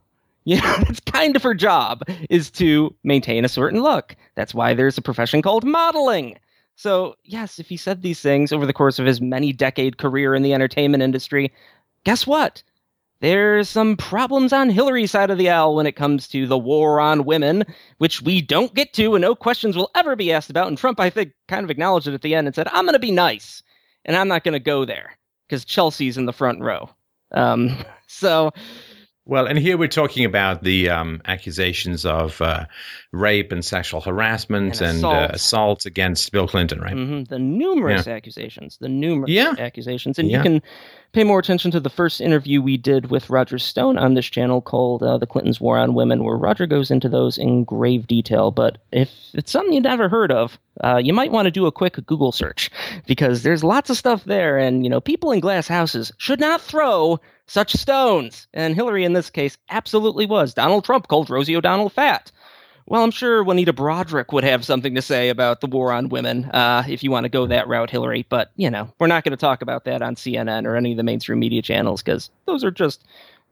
[0.48, 4.14] You know, that's kind of her job is to maintain a certain look.
[4.36, 6.38] That's why there's a profession called modeling.
[6.76, 10.34] So, yes, if he said these things over the course of his many decade career
[10.34, 11.52] in the entertainment industry,
[12.04, 12.62] guess what?
[13.20, 17.00] There's some problems on Hillary's side of the aisle when it comes to the war
[17.00, 17.64] on women,
[17.96, 20.68] which we don't get to and no questions will ever be asked about.
[20.68, 22.92] And Trump, I think, kind of acknowledged it at the end and said, I'm going
[22.92, 23.62] to be nice
[24.04, 25.16] and I'm not going to go there
[25.48, 26.90] because Chelsea's in the front row.
[27.32, 27.74] Um,
[28.06, 28.52] so
[29.28, 32.66] Well, and here we're talking about the um, accusations of uh,
[33.10, 35.16] rape and sexual harassment and, and assault.
[35.16, 35.86] Uh, assault.
[35.86, 36.94] against Bill Clinton, right?
[36.94, 37.24] Mm-hmm.
[37.24, 38.12] The numerous yeah.
[38.12, 39.54] accusations, the numerous yeah.
[39.58, 40.36] accusations, and yeah.
[40.36, 40.62] you can
[41.10, 44.60] pay more attention to the first interview we did with Roger Stone on this channel
[44.60, 48.52] called uh, "The Clintons' War on Women," where Roger goes into those in grave detail.
[48.52, 51.72] But if it's something you've never heard of, uh, you might want to do a
[51.72, 52.70] quick Google search
[53.08, 56.60] because there's lots of stuff there, and you know, people in glass houses should not
[56.60, 58.46] throw such stones.
[58.52, 60.54] And Hillary, in this case, absolutely was.
[60.54, 62.30] Donald Trump called Rosie O'Donnell fat.
[62.88, 66.44] Well, I'm sure Juanita Broaddrick would have something to say about the war on women
[66.46, 68.24] uh, if you want to go that route, Hillary.
[68.28, 70.96] But, you know, we're not going to talk about that on CNN or any of
[70.96, 73.04] the mainstream media channels because those are just,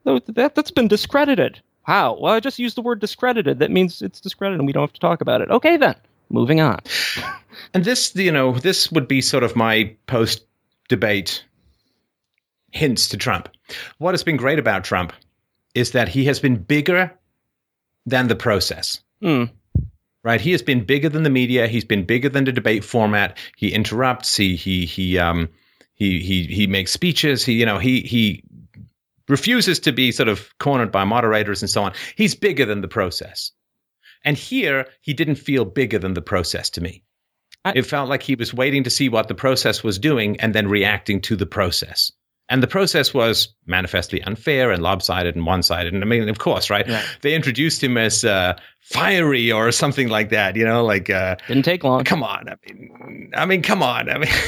[0.05, 1.61] that, that's been discredited.
[1.83, 2.17] How?
[2.19, 3.59] Well, I just used the word discredited.
[3.59, 5.51] That means it's discredited and we don't have to talk about it.
[5.51, 5.97] Okay, then.
[6.31, 6.79] Moving on.
[7.75, 10.45] And this, you know, this would be sort of my post
[10.89, 11.45] debate
[12.75, 13.49] hints to Trump.
[13.99, 15.13] What has been great about Trump
[15.75, 17.13] is that he has been bigger
[18.05, 19.01] than the process.
[19.23, 19.51] Mm.
[20.23, 21.69] Right, he has been bigger than the media.
[21.69, 23.37] He's been bigger than the debate format.
[23.57, 24.37] He interrupts.
[24.37, 25.51] He he he um
[25.95, 27.45] he he he makes speeches.
[27.45, 28.43] He you know he he
[29.29, 31.93] refuses to be sort of cornered by moderators and so on.
[32.17, 33.53] He's bigger than the process.
[34.25, 37.03] And here he didn't feel bigger than the process to me.
[37.67, 40.55] I, it felt like he was waiting to see what the process was doing and
[40.55, 42.11] then reacting to the process.
[42.49, 45.95] And the process was manifestly unfair and lopsided and one sided.
[45.95, 46.87] And I mean, of course, right?
[46.87, 47.05] right.
[47.23, 51.09] They introduced him as uh, fiery or something like that, you know, like.
[51.09, 52.05] Uh, Didn't take long.
[52.05, 52.49] Come on.
[52.49, 54.11] I mean, I mean, come on.
[54.11, 54.31] I mean.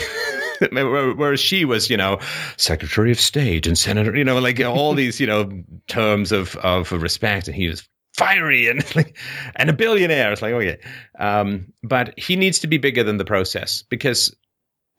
[0.72, 2.18] Whereas she was, you know,
[2.56, 5.50] Secretary of State and Senator, you know, like all these, you know,
[5.86, 7.86] terms of of respect, and he was
[8.16, 9.18] fiery and like,
[9.56, 10.32] and a billionaire.
[10.32, 10.78] It's like okay,
[11.18, 14.34] um, but he needs to be bigger than the process because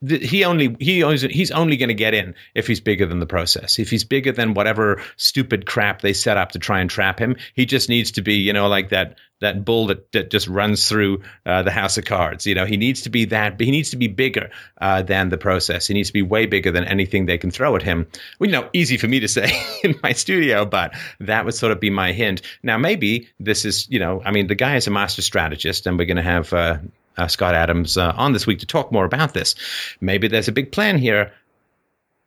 [0.06, 3.26] he only he always, he's only going to get in if he's bigger than the
[3.26, 3.80] process.
[3.80, 7.36] If he's bigger than whatever stupid crap they set up to try and trap him,
[7.56, 10.88] he just needs to be you know like that that bull that, that just runs
[10.88, 12.46] through uh, the house of cards.
[12.46, 15.38] You know he needs to be that he needs to be bigger uh, than the
[15.38, 15.88] process.
[15.88, 18.06] He needs to be way bigger than anything they can throw at him.
[18.38, 19.50] Well, you know, easy for me to say
[19.84, 22.44] in my studio, but that would sort of be my hint.
[22.62, 25.98] Now maybe this is you know I mean the guy is a master strategist, and
[25.98, 26.54] we're going to have.
[26.54, 26.78] Uh,
[27.18, 29.56] uh, Scott Adams uh, on this week to talk more about this.
[30.02, 31.32] Maybe there's a big plan here.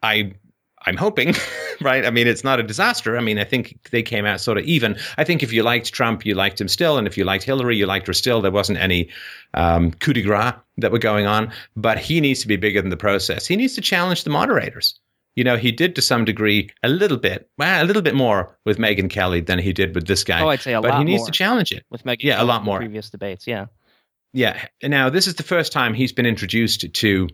[0.02, 0.32] I
[0.86, 1.34] I'm hoping,
[1.80, 2.06] right?
[2.06, 3.16] I mean, it's not a disaster.
[3.16, 4.96] I mean, I think they came out sort of even.
[5.18, 7.76] I think if you liked Trump, you liked him still, and if you liked Hillary,
[7.76, 8.40] you liked her still.
[8.40, 9.08] There wasn't any
[9.54, 12.90] um, coup de grace that were going on, but he needs to be bigger than
[12.90, 13.46] the process.
[13.46, 14.98] He needs to challenge the moderators.
[15.36, 18.56] You know, he did to some degree a little bit, well, a little bit more
[18.64, 20.42] with Megyn Kelly than he did with this guy.
[20.42, 20.94] Oh, I'd say a but lot.
[20.96, 22.18] But he needs more to challenge it with Megyn.
[22.20, 22.78] Yeah, Kelly a lot more.
[22.78, 23.66] Previous debates, yeah.
[24.32, 24.60] Yeah.
[24.82, 27.28] Now, this is the first time he's been introduced to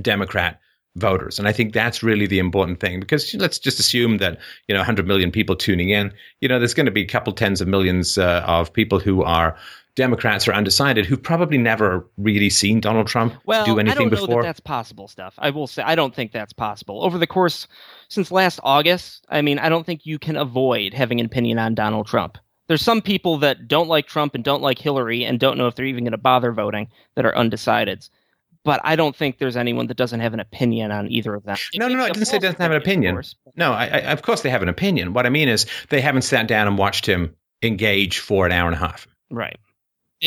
[0.00, 0.60] Democrat
[0.96, 1.38] voters.
[1.38, 4.80] And I think that's really the important thing because let's just assume that, you know,
[4.80, 7.68] 100 million people tuning in, you know, there's going to be a couple tens of
[7.68, 9.56] millions uh, of people who are
[9.94, 14.10] Democrats or undecided who've probably never really seen Donald Trump well, do anything I don't
[14.10, 14.28] before.
[14.28, 15.34] Know that that's possible stuff.
[15.38, 17.02] I will say I don't think that's possible.
[17.02, 17.66] Over the course
[18.08, 21.74] since last August, I mean, I don't think you can avoid having an opinion on
[21.74, 22.36] Donald Trump
[22.68, 25.74] there's some people that don't like Trump and don't like Hillary and don't know if
[25.74, 28.10] they're even going to bother voting that are undecideds.
[28.64, 31.56] But I don't think there's anyone that doesn't have an opinion on either of them.
[31.76, 32.04] No, no, no.
[32.04, 33.14] I didn't say doesn't have an opinion.
[33.14, 35.12] Course, no, I, I, of course they have an opinion.
[35.12, 38.66] What I mean is they haven't sat down and watched him engage for an hour
[38.66, 39.06] and a half.
[39.30, 39.58] Right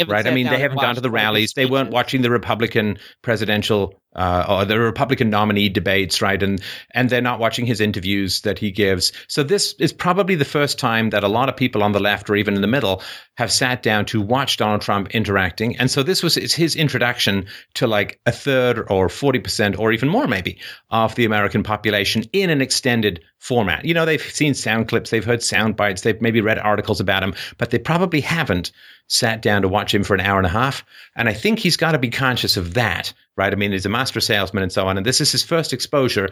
[0.08, 0.28] right?
[0.28, 1.54] I mean, they haven't gone to the rallies.
[1.54, 6.41] They weren't watching the Republican presidential uh, or the Republican nominee debates, right?
[6.41, 9.12] And and they're not watching his interviews that he gives.
[9.28, 12.30] So this is probably the first time that a lot of people on the left
[12.30, 13.01] or even in the middle
[13.38, 15.78] have sat down to watch Donald Trump interacting.
[15.78, 17.45] And so this was it's his introduction
[17.76, 20.57] to like a third or forty percent or even more maybe
[20.89, 23.86] of the American population in an extended format.
[23.86, 27.24] You know, they've seen sound clips, they've heard sound bites, they've maybe read articles about
[27.24, 28.72] him, but they probably haven't
[29.07, 30.84] sat down to watch him for an hour and a half.
[31.16, 33.54] And I think he's got to be conscious of that, right?
[33.54, 34.98] I mean, he's a master salesman and so on.
[34.98, 36.30] And this is his first exposure.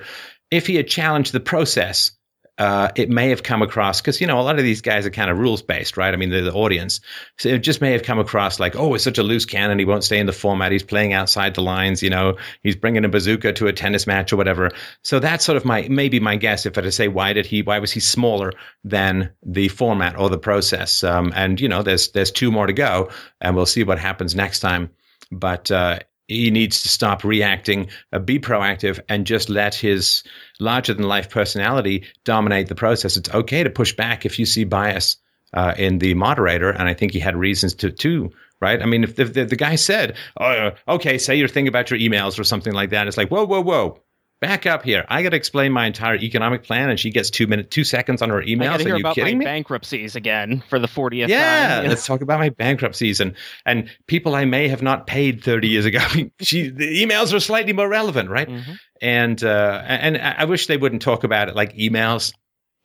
[0.51, 2.12] If he had challenged the process,
[2.58, 5.12] uh, it may have come across because you know a lot of these guys are
[5.12, 6.14] kind of rules based, right?
[6.14, 7.01] I mean, they're the audience,
[7.38, 9.78] so it just may have come across like, oh, it's such a loose cannon.
[9.78, 10.72] He won't stay in the format.
[10.72, 12.01] He's playing outside the lines.
[12.01, 14.72] You know, he's bringing a bazooka to a tennis match or whatever.
[15.03, 16.66] So that's sort of my maybe my guess.
[16.66, 18.51] If I to say why did he why was he smaller
[18.84, 21.03] than the format or the process?
[21.03, 24.34] Um, and you know, there's there's two more to go, and we'll see what happens
[24.34, 24.89] next time.
[25.32, 30.23] But uh, he needs to stop reacting, uh, be proactive, and just let his
[30.59, 33.17] larger than life personality dominate the process.
[33.17, 35.17] It's okay to push back if you see bias
[35.53, 38.32] uh, in the moderator, and I think he had reasons to too.
[38.59, 38.82] Right?
[38.82, 41.99] I mean, if the, the, the guy said, oh, "Okay, say your thing about your
[41.99, 44.01] emails or something like that," it's like, "Whoa, whoa, whoa."
[44.39, 45.05] Back up here.
[45.09, 48.21] I got to explain my entire economic plan, and she gets two minutes, two seconds
[48.21, 48.63] on her I emails.
[48.65, 49.45] got to hear Are you about my me?
[49.45, 51.88] bankruptcies again for the 40th Yeah, time.
[51.89, 53.35] let's talk about my bankruptcies and
[53.65, 55.99] and people I may have not paid thirty years ago.
[56.41, 58.47] she the emails are slightly more relevant, right?
[58.49, 58.77] Mhm.
[59.01, 62.33] And uh, and I I wish they wouldn't talk about it like emails.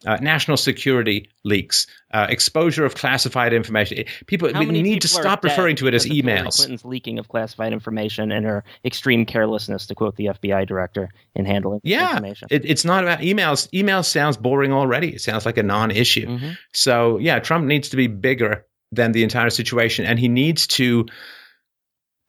[0.05, 3.99] Uh, national security leaks, uh, exposure of classified information.
[3.99, 6.41] It- people we need to people are stop referring to it as because of Hillary
[6.43, 6.57] emails.
[6.57, 11.45] Clinton's leaking of classified information and her extreme carelessness, to quote the FBI director, in
[11.45, 12.49] handling Yeah, information.
[12.51, 13.69] It, it's not about emails.
[13.73, 15.11] Emails sounds boring already.
[15.15, 16.27] It sounds like a non-issue.
[16.27, 16.59] Mhm.
[16.73, 21.07] So yeah, Trump needs to be bigger than the entire situation, and he needs to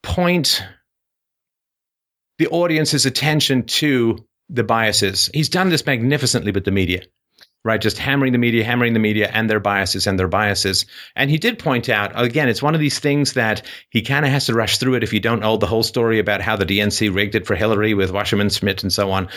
[0.02, 0.62] point
[2.38, 5.30] the audience's attention to the biases.
[5.32, 7.02] He's done this magnificently with the media,
[7.64, 7.80] right?
[7.80, 10.84] Just hammering the media, hammering the media, and their biases and their biases.
[11.16, 14.30] And he did point out again, it's one of these things that he kind of
[14.30, 16.66] has to rush through it if you don't know the whole story about how the
[16.66, 19.28] DNC rigged it for Hillary with Wasserman Schultz and so on.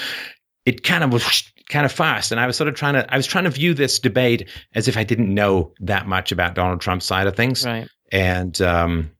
[0.66, 3.16] It kind of was kind of fast, and I was sort of trying to I
[3.18, 6.82] was trying to view this debate as if I didn't know that much about Donald
[6.82, 7.88] Trump's side of things Right.
[8.12, 9.12] and um,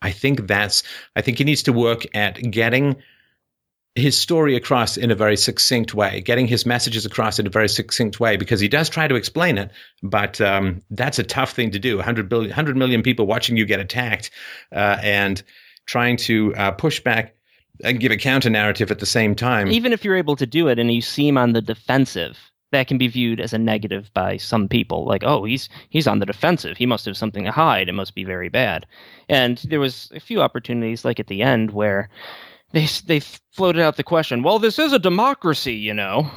[0.00, 0.82] I think that's
[1.14, 2.96] I think he needs to work at getting
[3.96, 7.68] his story across in a very succinct way, getting his messages across in a very
[7.68, 9.70] succinct way, because he does try to explain it,
[10.02, 11.96] but um, that's a tough thing to do.
[11.96, 14.30] 100 billion, 100 million people watching you get attacked,
[14.72, 15.42] uh, and
[15.86, 17.34] trying to uh, push back
[17.84, 19.68] and give a counter narrative at the same time.
[19.68, 22.38] Even if you're able to do it and you seem on the defensive,
[22.72, 25.06] that can be viewed as a negative by some people.
[25.06, 26.76] Like, oh, he's he's on the defensive.
[26.76, 27.88] He must have something to hide.
[27.88, 28.86] It must be very bad.
[29.28, 32.10] And there was a few opportunities, like at the end, where
[32.72, 34.42] they they floated out the question.
[34.42, 36.30] Well, this is a democracy, you know,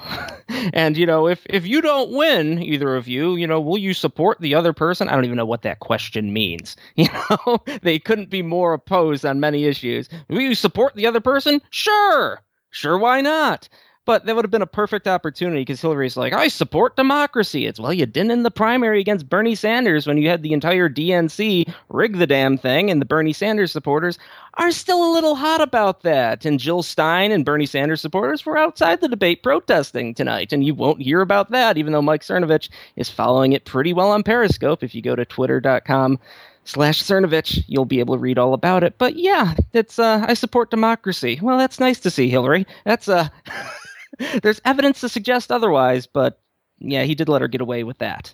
[0.74, 3.94] and you know if if you don't win, either of you, you know, will you
[3.94, 5.10] support the other person?
[5.10, 6.76] I don't even know what that question means.
[6.96, 10.10] You know, they couldn't be more opposed on many issues.
[10.28, 11.62] Will you support the other person?
[11.70, 13.70] Sure, sure, why not?
[14.10, 17.68] But that would have been a perfect opportunity because Hillary's like, I support democracy.
[17.68, 20.90] It's well, you didn't in the primary against Bernie Sanders when you had the entire
[20.90, 24.18] DNC rig the damn thing, and the Bernie Sanders supporters
[24.56, 26.44] are still a little hot about that.
[26.44, 30.74] And Jill Stein and Bernie Sanders supporters were outside the debate protesting tonight, and you
[30.74, 34.82] won't hear about that, even though Mike Cernovich is following it pretty well on Periscope.
[34.82, 36.18] If you go to twitter.com
[36.64, 38.96] slash Cernovich, you'll be able to read all about it.
[38.98, 41.38] But yeah, it's uh, I support democracy.
[41.44, 42.66] Well, that's nice to see, Hillary.
[42.86, 43.30] That's uh
[44.42, 46.40] there's evidence to suggest otherwise, but
[46.80, 48.34] yeah, he did let her get away with that.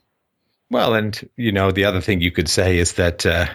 [0.70, 3.48] well, and you know the other thing you could say is that uh,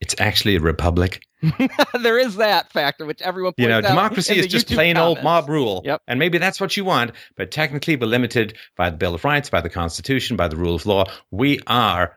[0.00, 1.22] it's actually a republic.
[2.00, 5.48] there is that factor, which everyone you know, democracy is just YouTube plain old mob
[5.48, 5.82] rule.
[5.84, 6.02] Yep.
[6.06, 9.50] And maybe that's what you want, but technically we're limited by the Bill of Rights,
[9.50, 11.04] by the Constitution, by the rule of law.
[11.30, 12.16] We are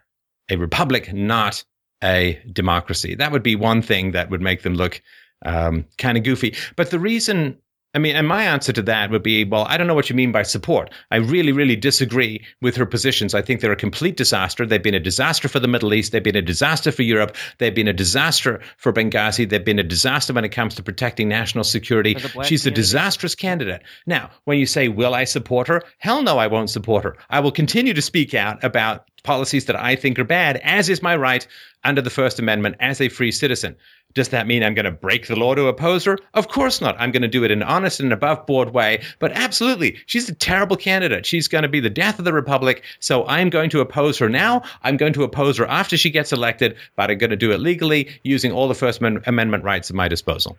[0.50, 1.64] a republic, not
[2.04, 3.16] a democracy.
[3.16, 5.02] That would be one thing that would make them look
[5.46, 6.56] um, kind of goofy.
[6.76, 7.58] But the reason,
[7.96, 10.18] I mean, and my answer to that would be, well, I don't know what you
[10.18, 10.92] mean by support.
[11.12, 13.34] I really, really disagree with her positions.
[13.34, 14.66] I think they're a complete disaster.
[14.66, 16.12] They've been a disaster for the Middle East.
[16.12, 17.38] They've been a disaster for Europe.
[17.58, 19.50] They've been a disaster for Benghazi.
[19.50, 22.18] They've been a disaster when it comes to protecting national security.
[22.44, 23.82] She's a disastrous candidate.
[24.06, 25.82] Now, when you say, will I support her?
[26.00, 27.16] Hell no, I won't support her.
[27.30, 31.02] I will continue to speak out about policies that I think are bad, as is
[31.02, 31.48] my right
[31.84, 33.76] under the First Amendment as a free citizen.
[34.16, 36.18] Does that mean I'm going to break the law to oppose her?
[36.34, 36.96] Of course not.
[37.00, 39.04] I'm going to do it in an honest and above board way.
[39.20, 41.26] But absolutely, she's a terrible candidate.
[41.26, 42.84] She's going to be the death of the republic.
[43.00, 44.64] So I'm going to oppose her now.
[44.84, 47.60] I'm going to oppose her after she gets elected, but I'm going to do it
[47.60, 50.58] legally using all the First Amendment rights at my disposal.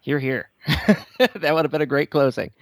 [0.00, 0.50] Here, here.
[1.18, 2.52] that would have been a great closing.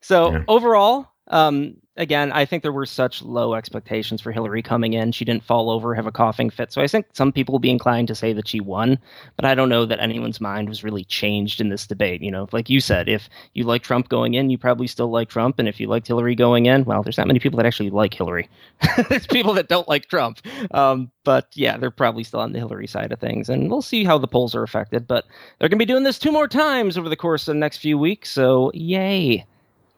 [0.00, 0.44] So Yeah.
[0.48, 5.12] overall, um, again, I think there were such low expectations for Hillary coming in.
[5.12, 6.72] She didn't fall over, have a coughing fit.
[6.72, 8.98] So I think some people will be inclined to say that she won,
[9.36, 12.22] but I don't know that anyone's mind was really changed in this debate.
[12.22, 15.28] You know, like you said, if you like Trump going in, you probably still like
[15.28, 17.90] Trump, and if you liked Hillary going in, well, there's not many people that actually
[17.90, 18.48] like Hillary.
[19.08, 20.40] there's people that don't like Trump.
[20.72, 24.04] Um, but yeah, they're probably still on the Hillary side of things, and we'll see
[24.04, 25.06] how the polls are affected.
[25.06, 25.24] But
[25.58, 27.78] they're going to be doing this two more times over the course of the next
[27.78, 28.30] few weeks.
[28.30, 29.44] So yay,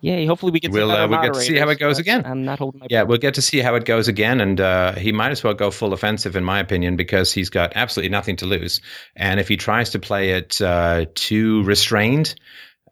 [0.00, 0.26] yay!
[0.26, 2.24] Hopefully we get We'll, uh, we'll get to see how it goes again.
[2.24, 4.94] I'm not holding my Yeah, we'll get to see how it goes again, and uh,
[4.94, 8.36] he might as well go full offensive, in my opinion, because he's got absolutely nothing
[8.36, 8.80] to lose.
[9.16, 12.34] And if he tries to play it uh, too restrained,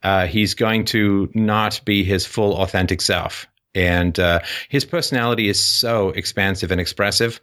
[0.03, 3.47] uh, he's going to not be his full authentic self.
[3.75, 7.41] And uh, his personality is so expansive and expressive.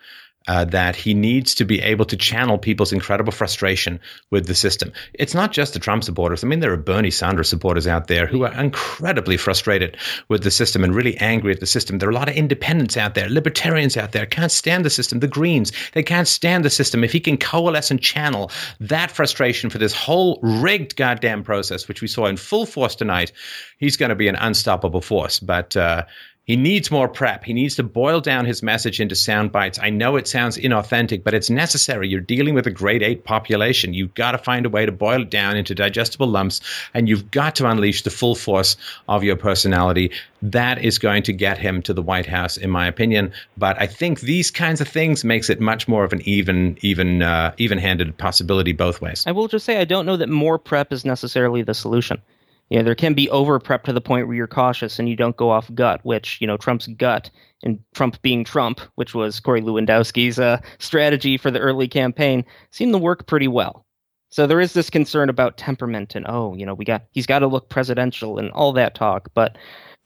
[0.48, 4.92] Uh, that he needs to be able to channel people's incredible frustration with the system.
[5.14, 6.44] It's not just the Trump supporters.
[6.44, 10.52] I mean, there are Bernie Sanders supporters out there who are incredibly frustrated with the
[10.52, 12.00] system and really angry at the system.
[12.00, 15.20] There are a lot of independents out there, libertarians out there, can't stand the system.
[15.20, 17.04] The Greens, they can't stand the system.
[17.04, 22.02] If he can coalesce and channel that frustration for this whole rigged goddamn process, which
[22.02, 23.32] we saw in full force tonight,
[23.78, 25.40] he's going to be an unstoppable force.
[25.40, 26.04] But, uh,
[26.46, 27.46] he needs more prep.
[27.46, 29.80] He needs to boil down his message into sound bites.
[29.82, 32.10] I know it sounds inauthentic, but it's necessary.
[32.10, 33.94] You're dealing with a grade eight population.
[33.94, 36.60] You've got to find a way to boil it down into digestible lumps,
[36.94, 38.76] and you've got to unleash the full force
[39.08, 40.12] of your personality.
[40.42, 43.32] That is going to get him to the White House, in my opinion.
[43.58, 47.22] But I think these kinds of things makes it much more of an even, even,
[47.22, 49.24] uh, even-handed possibility both ways.
[49.26, 52.22] I will just say I don't know that more prep is necessarily the solution
[52.70, 55.16] you know, there can be over prep to the point where you're cautious and you
[55.16, 57.30] don't go off gut, which, you know, Trump's gut
[57.64, 62.94] and Trump being Trump, which was Corey Lewandowski's uh, strategy for the early campaign, seemed
[62.94, 63.86] to work pretty well.
[64.32, 67.40] So there is this concern about temperament and, oh, you know, we got, he's got
[67.40, 69.30] to look presidential and all that talk.
[69.36, 69.58] But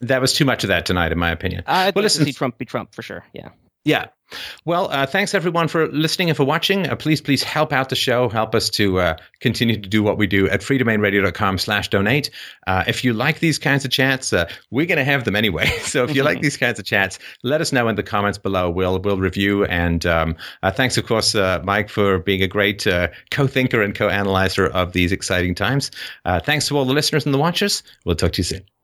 [0.02, 1.62] that was too much of that tonight, in my opinion.
[1.66, 3.24] I'd well, listen, to see Trump be Trump for sure.
[3.32, 3.48] Yeah.
[3.88, 4.08] Yeah.
[4.66, 6.86] Well, uh, thanks everyone for listening and for watching.
[6.86, 8.28] Uh, please, please help out the show.
[8.28, 12.28] Help us to uh, continue to do what we do at freedomainradio.com slash donate.
[12.66, 15.72] Uh, if you like these kinds of chats, uh, we're going to have them anyway.
[15.88, 18.68] So if you like these kinds of chats, let us know in the comments below.
[18.68, 19.64] We'll, we'll review.
[19.64, 21.34] And um, uh, thanks, of course,
[21.64, 22.86] Mike, for being a great
[23.30, 25.90] co-thinker and co-analyzer of these exciting times.
[26.44, 27.82] thanks to all the listeners and the watchers.
[28.04, 28.77] We'll talk to you soon.